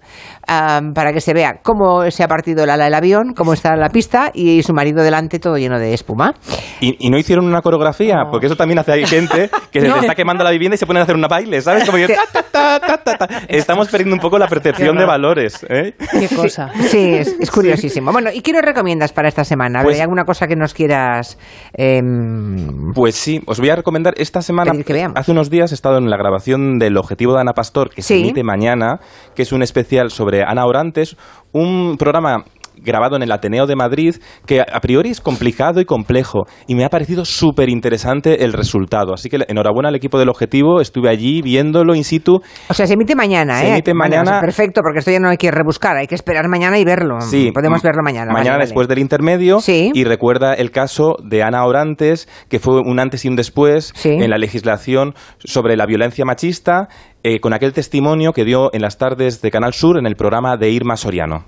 para 0.46 1.12
que 1.12 1.20
se 1.20 1.35
vea 1.35 1.61
cómo 1.62 2.11
se 2.11 2.22
ha 2.22 2.29
partido 2.29 2.64
el 2.64 2.70
ala 2.70 2.85
del 2.85 2.94
avión, 2.94 3.35
cómo 3.37 3.53
está 3.53 3.77
la 3.77 3.90
pista 3.90 4.31
y 4.33 4.62
su 4.62 4.72
marido 4.72 5.03
delante 5.03 5.38
todo 5.40 5.59
lleno 5.59 5.79
de 5.79 5.94
espuma. 5.94 6.33
¿Y, 6.81 7.11
no 7.11 7.18
hicieron 7.18 7.44
una 7.44 7.61
coreografía? 7.61 8.24
Porque 8.31 8.46
eso 8.46 8.57
también 8.57 8.79
hace 8.79 8.92
hay 8.92 9.05
gente 9.05 9.51
que 9.72 9.81
se 9.81 9.88
le 9.92 9.98
está 9.98 10.14
quemando 10.14 10.44
la 10.44 10.51
vivienda 10.51 10.77
y 10.77 10.79
se 10.79 10.87
ponen 10.87 11.01
a 11.01 11.03
hacer 11.03 11.16
una 11.16 11.29
baile, 11.29 11.61
¿sabes? 11.61 11.85
Como 11.85 11.98
Estamos 13.48 13.88
perdiendo 13.88 14.14
un 14.14 14.20
poco 14.20 14.27
la 14.36 14.48
percepción 14.48 14.96
de 14.96 15.06
valores. 15.06 15.64
¿eh? 15.70 15.94
Qué 15.96 16.34
cosa. 16.34 16.70
Sí, 16.74 17.14
es, 17.14 17.50
curiosísimo. 17.50 18.12
Bueno, 18.12 18.30
¿y 18.32 18.42
qué 18.42 18.52
nos 18.52 18.62
recomiendas 18.62 19.12
para 19.12 19.28
esta 19.28 19.44
semana? 19.44 19.82
Pues 19.82 19.96
¿Hay 19.96 20.02
alguna 20.02 20.24
cosa 20.24 20.46
que 20.46 20.56
nos 20.56 20.74
quieras...? 20.74 21.38
Em, 21.72 22.92
pues 22.94 23.14
sí, 23.14 23.40
os 23.46 23.60
voy 23.60 23.70
a 23.70 23.76
recomendar 23.76 24.14
esta 24.16 24.42
semana... 24.42 24.72
Hace 25.14 25.32
unos 25.32 25.50
días 25.50 25.70
he 25.72 25.74
estado 25.74 25.98
en 25.98 26.10
la 26.10 26.16
grabación 26.16 26.78
del 26.78 26.96
Objetivo 26.96 27.34
de 27.34 27.40
Ana 27.40 27.52
Pastor, 27.52 27.90
que 27.90 28.02
se 28.02 28.18
emite 28.18 28.42
mañana, 28.42 29.00
que 29.34 29.42
es 29.42 29.52
un 29.52 29.62
especial 29.62 30.10
sobre 30.10 30.42
Ana 30.42 30.66
Orantes, 30.66 31.16
un 31.52 31.96
programa 31.98 32.44
grabado 32.82 33.16
en 33.16 33.22
el 33.22 33.32
Ateneo 33.32 33.66
de 33.66 33.76
Madrid, 33.76 34.16
que 34.46 34.60
a 34.60 34.80
priori 34.80 35.10
es 35.10 35.20
complicado 35.20 35.80
y 35.80 35.84
complejo, 35.84 36.46
y 36.66 36.74
me 36.74 36.84
ha 36.84 36.88
parecido 36.88 37.24
súper 37.24 37.68
interesante 37.68 38.44
el 38.44 38.52
resultado. 38.52 39.14
Así 39.14 39.28
que 39.28 39.38
enhorabuena 39.48 39.88
al 39.88 39.94
equipo 39.94 40.18
del 40.18 40.28
Objetivo, 40.28 40.80
estuve 40.80 41.08
allí 41.08 41.42
viéndolo 41.42 41.94
in 41.94 42.04
situ. 42.04 42.40
O 42.68 42.74
sea, 42.74 42.86
se 42.86 42.94
emite 42.94 43.14
mañana, 43.14 43.60
¿eh? 43.62 43.66
Se 43.66 43.72
emite 43.72 43.94
mañana. 43.94 44.40
perfecto, 44.40 44.80
porque 44.82 45.00
esto 45.00 45.10
ya 45.10 45.20
no 45.20 45.28
hay 45.28 45.36
que 45.36 45.50
rebuscar, 45.50 45.96
hay 45.96 46.06
que 46.06 46.14
esperar 46.14 46.48
mañana 46.48 46.78
y 46.78 46.84
verlo. 46.84 47.20
Sí. 47.20 47.50
Podemos 47.52 47.82
verlo 47.82 48.02
mañana. 48.02 48.32
Mañana 48.32 48.58
después 48.58 48.88
del 48.88 48.98
intermedio. 48.98 49.60
Sí. 49.60 49.90
Y 49.94 50.04
recuerda 50.04 50.54
el 50.54 50.70
caso 50.70 51.16
de 51.22 51.42
Ana 51.42 51.64
Orantes, 51.64 52.28
que 52.48 52.58
fue 52.58 52.80
un 52.80 53.00
antes 53.00 53.24
y 53.24 53.28
un 53.28 53.36
después 53.36 53.92
en 54.04 54.30
la 54.30 54.38
legislación 54.38 55.14
sobre 55.38 55.76
la 55.76 55.86
violencia 55.86 56.24
machista, 56.24 56.88
eh, 57.22 57.40
con 57.40 57.52
aquel 57.52 57.72
testimonio 57.72 58.32
que 58.32 58.44
dio 58.44 58.70
en 58.72 58.82
las 58.82 58.98
tardes 58.98 59.42
de 59.42 59.50
Canal 59.50 59.72
Sur 59.72 59.98
en 59.98 60.06
el 60.06 60.16
programa 60.16 60.56
de 60.56 60.70
Irma 60.70 60.96
Soriano. 60.96 61.44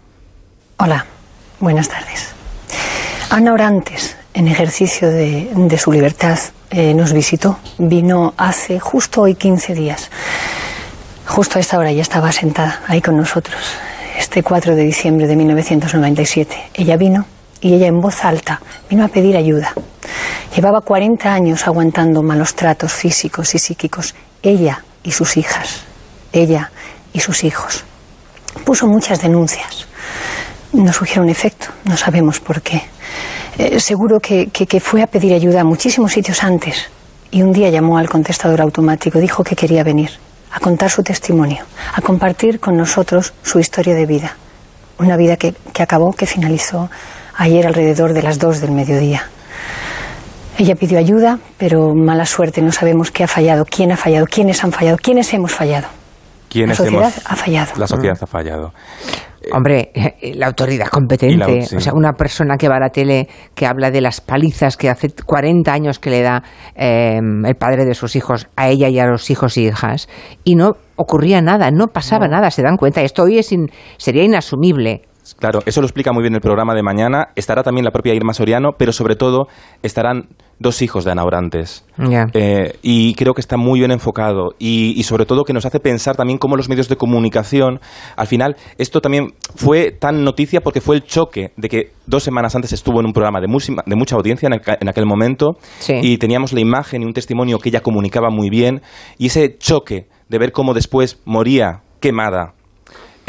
Hola. 0.79 1.07
Buenas 1.61 1.91
tardes. 1.91 2.31
Ana 3.29 3.53
Orantes, 3.53 4.17
en 4.33 4.49
ejercicio 4.49 5.11
de, 5.11 5.77
su 5.79 5.93
libertad, 5.93 6.39
eh, 6.71 6.95
nos 6.95 7.13
visitó. 7.13 7.59
Vino 7.77 8.33
hace 8.39 8.81
justo 8.81 9.21
hoy 9.21 9.35
15 9.35 9.75
días. 9.75 10.11
Justo 11.27 11.59
a 11.59 11.61
esta 11.61 11.79
hora 11.79 11.93
ya 11.93 12.01
estaba 12.01 12.33
sentada 12.33 12.81
ahí 12.87 13.03
con 13.03 13.15
nosotros. 13.19 13.61
Este 14.19 14.43
4 14.43 14.75
de 14.75 14.85
diciembre 14.85 15.27
de 15.27 15.37
1997. 15.37 16.71
Ella 16.73 16.97
vino 16.97 17.27
y 17.61 17.75
ella 17.75 17.89
en 17.89 18.01
voz 18.01 18.25
alta 18.25 18.63
vino 18.89 19.05
a 19.05 19.09
pedir 19.09 19.37
ayuda. 19.37 19.75
Llevaba 20.57 20.81
40 20.81 21.31
años 21.31 21.67
aguantando 21.67 22.23
malos 22.23 22.55
tratos 22.55 22.95
físicos 22.95 23.55
y 23.55 23.59
psíquicos. 23.59 24.15
Ella 24.43 24.83
y 25.03 25.13
sus 25.13 25.37
hijas. 25.37 25.83
Ella 26.33 26.71
y 27.13 27.21
sus 27.21 27.45
hijos. 27.45 27.85
Puso 28.65 28.87
muchas 28.87 29.21
denuncias 29.21 29.90
no 30.73 30.93
surgieron 30.93 31.29
efecto, 31.29 31.67
no 31.85 31.97
sabemos 31.97 32.41
por 32.41 32.63
qué. 32.63 32.83
Eh, 33.59 33.81
seguro 33.81 34.21
que, 34.21 34.49
que, 34.49 34.81
fue 34.81 35.03
a 35.03 35.07
pedir 35.07 35.35
ayuda 35.35 35.63
a 35.63 35.65
muchísimos 35.65 36.13
sitios 36.13 36.43
antes 36.43 36.91
y 37.31 37.43
un 37.43 37.53
día 37.53 37.69
llamó 37.71 37.99
al 37.99 38.09
contestador 38.09 38.61
automático, 38.61 39.19
dijo 39.19 39.45
que 39.45 39.57
quería 39.57 39.83
venir 39.85 40.11
a 40.53 40.61
contar 40.61 40.91
su 40.91 41.03
testimonio, 41.03 41.65
a 41.95 42.01
compartir 42.01 42.59
con 42.59 42.77
nosotros 42.77 43.35
su 43.43 43.59
historia 43.59 43.95
de 43.95 44.07
vida. 44.07 44.37
Una 44.99 45.17
vida 45.17 45.37
que, 45.37 45.55
que 45.73 45.83
acabó, 45.83 46.13
que 46.13 46.27
finalizó 46.27 46.91
ayer 47.37 47.67
alrededor 47.67 48.13
de 48.13 48.23
las 48.23 48.39
dos 48.39 48.61
del 48.61 48.73
mediodía. 48.73 49.29
Ella 50.59 50.75
pidió 50.75 50.99
ayuda, 50.99 51.39
pero 51.57 51.95
mala 51.95 52.27
suerte, 52.27 52.61
no 52.61 52.73
sabemos 52.73 53.11
qué 53.11 53.25
ha 53.25 53.29
fallado, 53.29 53.65
quién 53.65 53.93
ha 53.93 53.97
fallado, 53.97 54.27
quiénes 54.27 54.63
han 54.63 54.73
fallado, 54.73 54.99
quiénes 54.99 55.33
hemos 55.33 55.53
fallado. 55.53 55.89
¿Quiénes 56.51 56.79
la 56.79 56.85
sociedad 56.85 57.13
hemos... 57.15 57.27
ha 57.27 57.37
fallado. 57.37 57.73
La 57.77 57.87
sociedad 57.87 58.19
ha 58.21 58.27
fallado. 58.27 58.73
Hombre, 59.53 59.91
la 60.35 60.47
autoridad 60.47 60.87
competente, 60.87 61.67
o 61.77 61.81
sea, 61.81 61.93
una 61.95 62.13
persona 62.13 62.57
que 62.57 62.69
va 62.69 62.77
a 62.77 62.81
la 62.81 62.91
tele 62.91 63.29
que 63.55 63.67
habla 63.67 63.91
de 63.91 64.01
las 64.01 64.21
palizas 64.21 64.77
que 64.77 64.89
hace 64.89 65.09
40 65.25 65.73
años 65.73 65.99
que 65.99 66.11
le 66.11 66.23
da 66.23 66.43
em, 66.75 67.45
el 67.45 67.55
padre 67.57 67.85
de 67.85 67.95
sus 67.95 68.17
hijos 68.17 68.49
a 68.57 68.69
ella 68.69 68.89
y 68.89 68.99
a 68.99 69.07
los 69.07 69.31
hijos 69.31 69.57
e 69.57 69.63
hijas, 69.63 70.09
y 70.45 70.55
no 70.55 70.73
ocurría 70.97 71.41
nada, 71.41 71.71
no 71.71 71.89
pasaba 71.89 72.29
nada, 72.29 72.51
se 72.51 72.63
dan 72.63 72.77
cuenta. 72.77 73.03
Esto 73.03 73.25
hoy 73.25 73.39
es 73.39 73.55
sería 73.97 74.23
inasumible 74.23 75.03
Claro, 75.39 75.61
eso 75.67 75.81
lo 75.81 75.87
explica 75.87 76.13
muy 76.13 76.23
bien 76.23 76.35
el 76.35 76.41
programa 76.41 76.75
de 76.75 76.83
mañana. 76.83 77.29
Estará 77.37 77.63
también 77.63 77.85
la 77.85 77.91
propia 77.91 78.15
Irma 78.15 78.33
Soriano, 78.35 78.71
pero 78.77 78.93
sobre 78.93 79.17
todo 79.17 79.47
estarán 79.83 80.29
dos 80.59 80.83
hijos 80.83 81.05
de 81.05 81.13
Ana 81.13 81.25
Orantes. 81.25 81.87
Ya. 81.97 82.27
Eh, 82.35 82.75
y 82.83 83.15
creo 83.15 83.33
que 83.35 83.41
está 83.41 83.57
muy 83.57 83.79
bien 83.81 83.91
enfocado 83.91 84.51
y, 84.59 84.93
y 84.99 85.03
sobre 85.05 85.25
todo 85.27 85.45
que 85.45 85.53
nos 85.53 85.65
hace 85.67 85.81
pensar 85.81 86.17
también 86.17 86.39
cómo 86.39 86.57
los 86.57 86.69
medios 86.69 86.89
de 86.89 86.97
comunicación, 86.97 87.81
al 88.17 88.27
final, 88.27 88.57
esto 88.79 89.01
también 89.01 89.33
fue 89.57 89.91
tan 89.91 90.23
noticia 90.25 90.61
porque 90.61 90.81
fue 90.81 90.97
el 90.97 91.05
choque 91.05 91.53
de 91.57 91.69
que 91.69 91.93
dos 92.07 92.23
semanas 92.23 92.55
antes 92.57 92.73
estuvo 92.73 93.01
en 93.01 93.07
un 93.07 93.13
programa 93.13 93.41
de, 93.41 93.47
mucha 93.97 94.17
audiencia 94.17 94.47
en, 94.49 94.55
aqu- 94.55 94.77
en 94.81 94.89
aquel 94.89 95.07
momento 95.07 95.57
Sí. 95.79 95.95
y 96.03 96.19
teníamos 96.19 96.53
la 96.53 96.61
imagen 96.61 97.03
y 97.03 97.05
un 97.07 97.13
testimonio 97.13 97.59
que 97.59 97.69
ella 97.71 97.81
comunicaba 97.81 98.29
muy 98.31 98.51
bien 98.51 98.83
y 99.19 99.27
ese 99.27 99.57
choque 99.59 100.09
de 100.29 100.39
ver 100.39 100.53
cómo 100.53 100.75
después 100.75 101.21
moría 101.25 101.83
quemada 102.01 102.55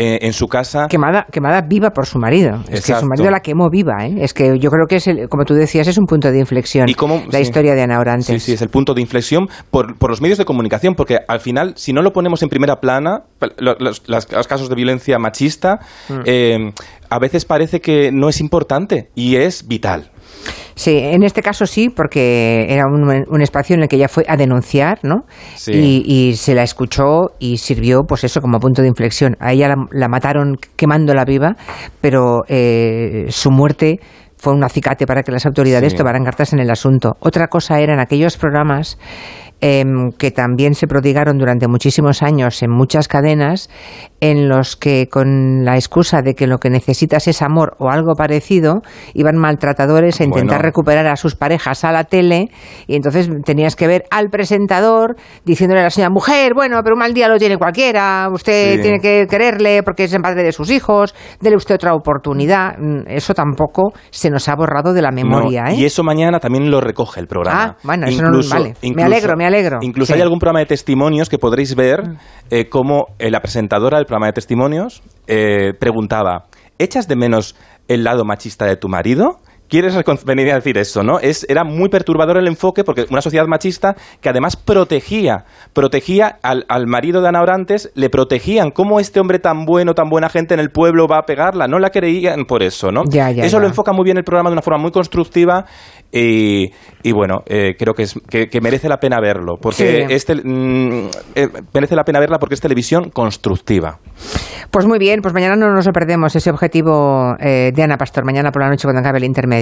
eh, 0.04 0.18
en 0.24 0.34
su 0.34 0.48
casa. 0.48 0.88
Quemada, 0.90 1.28
quemada 1.32 1.62
viva 1.62 1.92
por 1.92 2.08
su 2.08 2.18
marido. 2.18 2.64
Es 2.70 2.84
que 2.86 2.96
su 2.96 3.06
marido 3.06 3.30
la 3.30 3.42
quemó 3.42 3.70
viva, 3.70 4.04
¿eh? 4.08 4.16
Es 4.22 4.34
que 4.34 4.58
yo 4.58 4.70
creo 4.72 4.88
que 4.90 4.96
es, 4.96 5.06
el- 5.08 5.30
como 5.30 5.46
tú 5.46 5.54
decías, 5.54 5.88
es 5.88 5.98
un 6.00 6.06
punto 6.06 6.32
de 6.32 6.40
inflexión. 6.40 6.90
¿Y 6.90 6.96
cómo- 6.96 7.22
la 7.32 7.38
sí. 7.38 7.44
historia 7.44 7.76
de 7.76 7.84
Ana 7.84 8.00
Orantes. 8.00 8.26
Sí, 8.26 8.40
sí, 8.40 8.54
es 8.54 8.62
el 8.64 8.70
punto 8.70 8.96
de 8.96 9.02
inflexión 9.02 9.48
por, 9.70 9.96
por 10.00 10.10
los 10.10 10.20
medios 10.20 10.40
de 10.40 10.46
comunicación, 10.46 10.96
porque 10.96 11.20
al 11.28 11.40
final, 11.40 11.74
si 11.76 11.94
no 11.94 12.02
lo 12.02 12.14
ponemos 12.14 12.42
en 12.42 12.50
primera 12.50 12.78
plana, 12.78 13.26
lo- 13.58 13.76
los, 13.80 14.02
los 14.08 14.26
casos 14.48 14.70
de 14.70 14.76
violencia 14.76 15.20
machista, 15.20 15.80
Mm. 16.10 16.14
eh, 16.26 16.74
a 17.10 17.20
veces 17.20 17.46
parece 17.46 17.80
que 17.80 18.12
no 18.12 18.28
es 18.30 18.40
importante 18.42 19.10
y 19.14 19.36
es 19.36 19.68
vital. 19.68 20.10
Sí, 20.82 20.98
en 20.98 21.22
este 21.22 21.44
caso 21.44 21.68
sí, 21.68 21.90
porque 21.90 22.66
era 22.68 22.86
un, 22.88 23.04
un 23.28 23.42
espacio 23.44 23.76
en 23.76 23.84
el 23.84 23.88
que 23.88 23.98
ella 23.98 24.08
fue 24.08 24.24
a 24.28 24.36
denunciar, 24.36 24.98
¿no? 25.04 25.26
Sí. 25.56 25.72
Y, 25.74 26.04
y 26.30 26.36
se 26.38 26.56
la 26.56 26.64
escuchó 26.64 27.34
y 27.38 27.58
sirvió, 27.58 28.00
pues 28.08 28.24
eso, 28.24 28.42
como 28.42 28.58
punto 28.60 28.82
de 28.82 28.88
inflexión. 28.88 29.36
A 29.40 29.54
ella 29.54 29.68
la, 29.68 29.76
la 29.92 30.08
mataron 30.08 30.56
quemándola 30.76 31.24
viva, 31.24 31.56
pero 32.02 32.40
eh, 32.48 33.26
su 33.30 33.52
muerte 33.52 34.00
fue 34.38 34.54
un 34.54 34.64
acicate 34.64 35.06
para 35.06 35.22
que 35.22 35.32
las 35.32 35.46
autoridades 35.46 35.92
Sí. 35.92 35.98
tomaran 36.00 36.24
cartas 36.24 36.52
en 36.54 36.58
el 36.60 36.72
asunto. 36.72 37.12
Otra 37.20 37.46
cosa 37.48 37.80
eran 37.80 38.00
aquellos 38.00 38.38
programas 38.38 38.98
em, 39.62 40.12
que 40.18 40.32
también 40.32 40.74
se 40.74 40.88
prodigaron 40.88 41.38
durante 41.38 41.68
muchísimos 41.68 42.24
años 42.24 42.62
en 42.64 42.72
muchas 42.72 43.08
cadenas, 43.08 43.70
en 44.20 44.50
los 44.50 44.76
que 44.76 45.08
con 45.10 45.64
la 45.64 45.76
excusa 45.76 46.22
de 46.22 46.34
que 46.36 46.48
lo 46.48 46.58
que 46.58 46.70
necesitas 46.70 47.28
es 47.28 47.42
amor 47.42 47.76
o 47.80 47.90
algo 47.90 48.14
parecido, 48.16 48.82
iban 49.14 49.38
maltratadores 49.38 50.20
a 50.20 50.24
intentar 50.24 50.58
Bueno. 50.58 50.64
recuperar 50.64 51.08
a 51.08 51.16
sus 51.16 51.36
parejas 51.36 51.84
a 51.84 51.92
la 51.92 52.04
tele 52.06 52.50
y 52.88 52.96
entonces 52.96 53.30
tenías 53.46 53.76
que 53.76 53.88
ver 53.88 54.04
al 54.12 54.30
presentador 54.30 55.16
diciéndole 55.46 55.82
a 55.82 55.86
la 55.86 55.90
señora 55.90 56.12
mujer, 56.12 56.54
bueno, 56.56 56.80
pero 56.84 56.96
un 56.96 57.00
mal 57.00 57.14
día 57.14 57.28
lo 57.28 57.38
tiene 57.38 57.58
cualquiera, 57.58 58.28
usted 58.34 58.76
Sí. 58.78 58.82
tiene 58.82 59.00
que 59.00 59.28
quererle 59.30 59.84
porque 59.84 60.06
es 60.06 60.14
el 60.14 60.22
padre 60.22 60.44
de 60.44 60.52
sus 60.52 60.70
hijos, 60.72 61.14
dele 61.40 61.56
usted 61.56 61.76
otra 61.76 61.94
oportunidad. 61.94 62.78
Mm, 62.78 63.02
Eso 63.08 63.34
tampoco 63.34 63.94
se 64.10 64.30
nos 64.30 64.48
ha 64.50 64.56
borrado 64.56 64.94
de 64.94 65.02
la 65.02 65.12
memoria, 65.12 65.64
No, 65.66 65.70
¿eh? 65.70 65.76
Y 65.76 65.86
eso 65.86 66.04
mañana 66.04 66.40
también 66.40 66.70
lo 66.72 66.82
recoge 66.82 67.20
el 67.20 67.28
programa. 67.28 67.64
Ah, 67.64 67.78
bueno, 67.84 68.08
eso 68.08 68.24
no- 68.24 68.40
vale. 68.50 68.74
Me 68.96 69.04
alegro, 69.04 69.36
me 69.38 69.46
alegro. 69.46 69.51
Incluso 69.82 70.14
Sí. 70.14 70.14
Mm. 70.14 70.16
hay 70.16 70.22
algún 70.22 70.40
programa 70.40 70.60
de 70.60 70.66
testimonios 70.66 71.30
que 71.30 71.38
podréis 71.38 71.76
ver 71.76 72.02
eh, 72.50 72.70
cómo 72.70 73.08
eh, 73.20 73.30
la 73.30 73.40
presentadora 73.42 73.98
del 73.98 74.06
programa 74.06 74.28
de 74.28 74.34
testimonios 74.34 75.02
eh, 75.28 75.74
preguntaba, 75.80 76.46
¿echas 76.78 77.08
de 77.08 77.16
menos 77.16 77.56
el 77.88 78.04
lado 78.04 78.24
machista 78.26 78.66
de 78.66 78.76
tu 78.78 78.88
marido? 78.88 79.38
¿Quieres 79.72 79.96
venir 80.26 80.52
a 80.52 80.56
decir 80.56 80.78
eso, 80.78 81.02
no? 81.02 81.20
Es, 81.20 81.46
era 81.48 81.64
muy 81.64 81.88
perturbador 81.88 82.36
el 82.38 82.46
enfoque 82.48 82.84
porque 82.84 83.06
una 83.10 83.22
sociedad 83.22 83.46
machista 83.48 83.96
que 84.20 84.28
además 84.28 84.58
protegía, 84.58 85.46
protegía 85.72 86.40
al, 86.44 86.66
al 86.68 86.88
marido 86.88 87.22
de 87.22 87.30
Ana 87.30 87.42
Orantes, 87.42 87.90
le 87.96 88.10
protegían. 88.10 88.72
¿Cómo 88.72 89.00
este 89.00 89.22
hombre 89.22 89.40
tan 89.40 89.64
bueno, 89.64 89.94
tan 89.94 90.10
buena 90.10 90.28
gente 90.28 90.54
en 90.54 90.60
el 90.60 90.72
pueblo 90.72 91.08
va 91.08 91.20
a 91.20 91.22
pegarla? 91.26 91.68
No 91.70 91.80
la 91.80 91.90
creían 91.90 92.44
por 92.44 92.64
eso, 92.64 92.92
¿no? 92.92 93.04
Ya, 93.10 93.32
ya, 93.32 93.46
eso 93.46 93.58
ya. 93.58 93.62
lo 93.62 93.68
enfoca 93.68 93.94
muy 93.94 94.04
bien 94.04 94.18
el 94.18 94.26
programa 94.26 94.50
de 94.50 94.56
una 94.56 94.62
forma 94.62 94.80
muy 94.82 94.92
constructiva 94.92 95.64
y, 96.12 96.72
y 97.02 97.12
bueno, 97.14 97.38
eh, 97.46 97.76
creo 97.80 97.94
que, 97.94 98.04
es, 98.04 98.16
que, 98.30 98.48
que 98.48 98.60
merece 98.60 98.90
la 98.90 98.98
pena 98.98 99.22
verlo. 99.22 99.56
Porque 99.62 100.06
Sí. 100.08 100.14
es 100.14 100.26
tel- 100.28 100.44
mm, 100.44 101.08
eh, 101.36 101.48
merece 101.74 101.96
la 101.96 102.04
pena 102.04 102.20
verla 102.20 102.40
porque 102.40 102.56
es 102.56 102.62
televisión 102.62 103.10
constructiva. 103.10 104.00
Pues 104.70 104.86
muy 104.86 105.00
bien, 105.00 105.22
pues 105.22 105.34
mañana 105.34 105.56
no 105.56 105.72
nos 105.74 105.86
lo 105.86 105.94
perdemos, 105.94 106.36
ese 106.36 106.50
objetivo 106.50 107.36
eh, 107.40 107.72
de 107.74 107.84
Ana 107.84 107.96
Pastor, 107.98 108.26
mañana 108.26 108.52
por 108.52 108.62
la 108.62 108.70
noche 108.70 108.84
cuando 108.84 109.00
acabe 109.00 109.20
el 109.20 109.24
intermedio. 109.24 109.61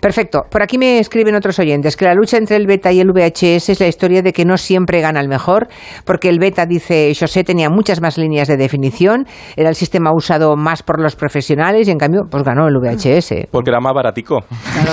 Perfecto. 0.00 0.42
Por 0.50 0.62
aquí 0.62 0.78
me 0.78 0.98
escriben 0.98 1.34
otros 1.34 1.58
oyentes 1.58 1.96
que 1.96 2.04
la 2.04 2.14
lucha 2.14 2.36
entre 2.36 2.56
el 2.56 2.66
beta 2.66 2.92
y 2.92 3.00
el 3.00 3.08
VHS 3.12 3.68
es 3.70 3.80
la 3.80 3.86
historia 3.88 4.22
de 4.22 4.32
que 4.32 4.44
no 4.44 4.56
siempre 4.56 5.00
gana 5.00 5.20
el 5.20 5.28
mejor, 5.28 5.68
porque 6.04 6.28
el 6.28 6.38
beta, 6.38 6.66
dice 6.66 7.12
José, 7.18 7.44
tenía 7.44 7.68
muchas 7.70 8.00
más 8.00 8.18
líneas 8.18 8.48
de 8.48 8.56
definición, 8.56 9.26
era 9.56 9.68
el 9.68 9.74
sistema 9.74 10.10
usado 10.14 10.56
más 10.56 10.82
por 10.82 11.00
los 11.00 11.16
profesionales 11.16 11.88
y 11.88 11.90
en 11.90 11.98
cambio, 11.98 12.22
pues 12.30 12.42
ganó 12.44 12.66
el 12.68 12.76
VHS. 12.78 13.48
Porque 13.50 13.70
era 13.70 13.80
más 13.80 13.92
baratico. 13.94 14.40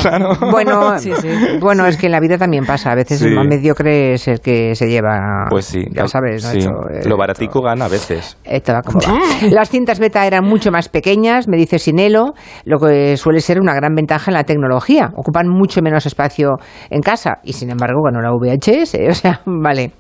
Claro. 0.02 0.30
Bueno, 0.58 0.94
bueno, 1.60 1.86
es 1.86 1.98
que 1.98 2.08
en 2.08 2.12
la 2.12 2.20
vida 2.20 2.38
también 2.38 2.66
pasa. 2.66 2.92
A 2.92 2.96
veces 2.96 3.20
Sí. 3.20 3.26
el 3.28 3.36
más 3.36 3.46
mediocre 3.48 4.14
es 4.14 4.28
el 4.28 4.40
que 4.40 4.76
se 4.76 4.88
lleva. 4.90 5.46
Pues 5.50 5.66
sí. 5.66 5.84
Ya 5.94 6.08
sabes, 6.08 6.44
eh, 6.54 6.68
Lo 7.06 7.18
baratico 7.18 7.62
gana 7.62 7.86
a 7.86 7.88
veces. 7.88 8.38
esto 8.44 8.74
va 8.74 8.82
como 8.82 9.00
va. 9.00 9.20
Las 9.52 9.70
cintas 9.70 10.00
beta 10.00 10.26
eran 10.26 10.44
mucho 10.46 10.72
más 10.72 10.90
pequeñas, 10.90 11.48
me 11.48 11.58
dice 11.58 11.80
Sinelo, 11.80 12.34
lo 12.66 12.80
que 12.80 13.18
suele 13.18 13.40
ser 13.42 13.60
una 13.60 13.74
gran 13.76 13.94
ventaja 13.96 14.32
en 14.32 14.36
la 14.36 14.44
tecnología. 14.48 15.12
Ocupan 15.16 15.48
mucho 15.48 15.84
menos 15.84 16.08
espacio 16.08 16.58
en 16.90 17.02
casa 17.02 17.38
y 17.44 17.54
sin 17.54 17.70
embargo 17.70 18.02
ganó 18.02 18.22
la 18.22 18.32
VHS. 18.32 18.98
O 19.18 19.20
sea, 19.20 19.42
vale. 19.46 19.92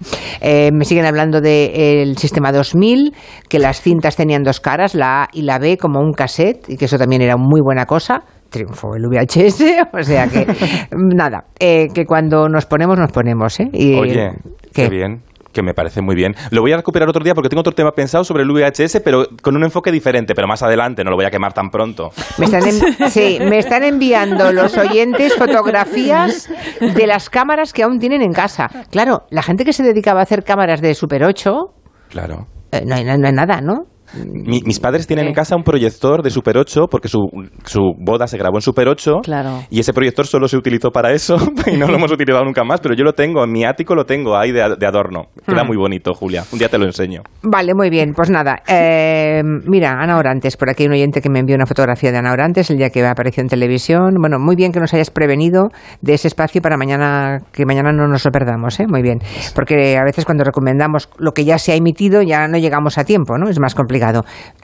Eh, 0.41 0.69
me 0.71 0.85
siguen 0.85 1.05
hablando 1.05 1.41
del 1.41 2.17
sistema 2.17 2.51
2000, 2.51 3.13
que 3.49 3.59
las 3.59 3.81
cintas 3.81 4.15
tenían 4.15 4.43
dos 4.43 4.59
caras, 4.59 4.95
la 4.95 5.23
A 5.23 5.27
y 5.31 5.43
la 5.43 5.59
B, 5.59 5.77
como 5.77 5.99
un 5.99 6.13
cassette, 6.13 6.69
y 6.69 6.77
que 6.77 6.85
eso 6.85 6.97
también 6.97 7.21
era 7.21 7.35
muy 7.37 7.61
buena 7.61 7.85
cosa. 7.85 8.23
Triunfó 8.49 8.95
el 8.95 9.03
VHS, 9.07 9.63
o 9.93 10.03
sea 10.03 10.27
que 10.27 10.45
nada, 10.91 11.45
eh, 11.59 11.87
que 11.93 12.05
cuando 12.05 12.47
nos 12.47 12.65
ponemos, 12.65 12.97
nos 12.97 13.11
ponemos. 13.11 13.59
¿eh? 13.59 13.69
Y, 13.73 13.95
Oye, 13.95 14.31
¿qué? 14.73 14.83
qué 14.83 14.89
bien. 14.89 15.21
Que 15.57 15.63
me 15.63 15.73
parece 15.73 16.03
muy 16.03 16.13
bien. 16.13 16.35
Lo 16.51 16.61
voy 16.61 16.71
a 16.71 16.77
recuperar 16.77 17.09
otro 17.09 17.23
día 17.23 17.33
porque 17.33 17.49
tengo 17.49 17.61
otro 17.61 17.73
tema 17.73 17.89
pensado 17.93 18.23
sobre 18.23 18.43
el 18.43 18.51
VHS, 18.51 18.99
pero 19.03 19.25
con 19.41 19.55
un 19.55 19.63
enfoque 19.63 19.91
diferente, 19.91 20.35
pero 20.35 20.47
más 20.47 20.61
adelante, 20.61 21.03
no 21.03 21.09
lo 21.09 21.15
voy 21.15 21.25
a 21.25 21.31
quemar 21.31 21.51
tan 21.51 21.71
pronto. 21.71 22.11
Me 22.37 22.45
están, 22.45 22.61
en- 22.67 22.79
sí, 23.09 23.39
me 23.41 23.57
están 23.57 23.81
enviando 23.83 24.51
los 24.53 24.77
oyentes 24.77 25.33
fotografías 25.35 26.47
de 26.79 27.07
las 27.07 27.31
cámaras 27.31 27.73
que 27.73 27.81
aún 27.81 27.97
tienen 27.97 28.21
en 28.21 28.33
casa. 28.33 28.69
Claro, 28.91 29.23
la 29.31 29.41
gente 29.41 29.65
que 29.65 29.73
se 29.73 29.81
dedicaba 29.81 30.19
a 30.19 30.23
hacer 30.23 30.43
cámaras 30.43 30.79
de 30.79 30.93
Super 30.93 31.23
8, 31.23 31.73
Claro. 32.09 32.45
eh, 32.71 32.83
no, 32.85 32.93
hay, 32.93 33.03
no 33.03 33.25
hay 33.25 33.33
nada, 33.33 33.59
¿no? 33.59 33.85
Mi- 34.15 34.61
mis 34.65 34.79
padres 34.79 35.07
tienen 35.07 35.25
¿Qué? 35.25 35.29
en 35.29 35.35
casa 35.35 35.55
un 35.55 35.63
proyector 35.63 36.21
de 36.23 36.29
Super 36.29 36.57
8 36.57 36.85
porque 36.89 37.07
su, 37.07 37.19
su 37.65 37.81
boda 37.99 38.27
se 38.27 38.37
grabó 38.37 38.57
en 38.57 38.61
Super 38.61 38.87
8 38.87 39.19
Claro. 39.23 39.63
y 39.69 39.79
ese 39.79 39.93
proyector 39.93 40.25
solo 40.27 40.47
se 40.47 40.57
utilizó 40.57 40.91
para 40.91 41.11
eso 41.11 41.35
y 41.71 41.77
no 41.77 41.87
lo 41.87 41.95
hemos 41.95 42.11
utilizado 42.11 42.43
nunca 42.45 42.63
más, 42.63 42.79
pero 42.81 42.95
yo 42.95 43.03
lo 43.03 43.13
tengo, 43.13 43.43
en 43.43 43.51
mi 43.51 43.65
ático 43.65 43.95
lo 43.95 44.05
tengo 44.05 44.37
ahí 44.37 44.51
de, 44.51 44.75
de 44.79 44.85
adorno. 44.87 45.25
Queda 45.45 45.63
Hmm. 45.63 45.67
muy 45.67 45.77
bonito, 45.77 46.13
Julia. 46.13 46.43
Un 46.51 46.59
día 46.59 46.69
te 46.69 46.77
lo 46.77 46.85
enseño. 46.85 47.21
Vale, 47.43 47.73
muy 47.73 47.89
bien, 47.89 48.13
pues 48.15 48.29
nada. 48.29 48.57
eh, 48.67 49.41
mira, 49.65 49.91
Ana 50.01 50.17
Orantes, 50.17 50.55
por 50.57 50.69
aquí 50.69 50.83
hay 50.83 50.87
un 50.87 50.93
oyente 50.93 51.21
que 51.21 51.29
me 51.29 51.39
envió 51.39 51.55
una 51.55 51.65
fotografía 51.65 52.11
de 52.11 52.17
Ana 52.17 52.31
Orantes 52.31 52.69
el 52.69 52.77
día 52.77 52.89
que 52.89 53.05
apareció 53.05 53.41
en 53.41 53.49
televisión. 53.49 54.15
Bueno, 54.19 54.37
muy 54.39 54.55
bien 54.55 54.71
que 54.71 54.79
nos 54.79 54.93
hayas 54.93 55.09
prevenido 55.09 55.69
de 56.01 56.13
ese 56.13 56.27
espacio 56.27 56.61
para 56.61 56.77
mañana, 56.77 57.39
que 57.51 57.65
mañana 57.65 57.91
no 57.91 58.07
nos 58.07 58.23
lo 58.25 58.31
perdamos, 58.31 58.79
¿eh? 58.79 58.85
Muy 58.87 59.01
bien. 59.01 59.19
Porque 59.55 59.97
a 59.97 60.03
veces 60.03 60.25
cuando 60.25 60.43
recomendamos 60.43 61.09
lo 61.17 61.31
que 61.33 61.43
ya 61.45 61.57
se 61.57 61.71
ha 61.71 61.75
emitido 61.75 62.21
ya 62.21 62.47
no 62.47 62.57
llegamos 62.57 62.97
a 62.97 63.03
tiempo, 63.03 63.37
¿no? 63.37 63.49
Es 63.49 63.59
más 63.59 63.73
complicado. 63.75 63.96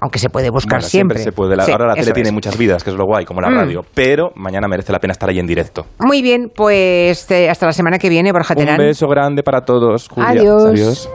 Aunque 0.01 0.19
se 0.19 0.29
puede 0.29 0.49
buscar 0.49 0.79
Bueno, 0.79 0.89
siempre. 0.89 1.19
se 1.19 1.31
puede. 1.31 1.55
La- 1.55 1.63
Sí, 1.65 1.71
ahora 1.71 1.87
la 1.87 1.93
tele 1.95 2.11
tiene 2.11 2.31
muchas 2.31 2.57
vidas, 2.57 2.83
que 2.83 2.89
es 2.89 2.95
lo 2.95 3.05
guay, 3.05 3.25
como 3.25 3.41
la 3.41 3.49
Mm. 3.49 3.55
radio, 3.55 3.81
pero 3.93 4.31
mañana 4.35 4.67
merece 4.67 4.91
la 4.91 4.99
pena 4.99 5.11
estar 5.13 5.29
ahí 5.29 5.39
en 5.39 5.47
directo. 5.47 5.85
Muy 5.99 6.21
bien, 6.21 6.51
pues 6.53 7.29
eh, 7.31 7.49
hasta 7.49 7.65
la 7.65 7.73
semana 7.73 7.97
que 7.97 8.09
viene, 8.09 8.31
Borja 8.31 8.53
Terán. 8.55 8.79
Un 8.79 8.87
beso 8.87 9.07
grande 9.07 9.43
para 9.43 9.61
todos, 9.61 10.09
Julia. 10.09 10.29
Adiós. 10.29 10.65
Adiós. 10.65 11.09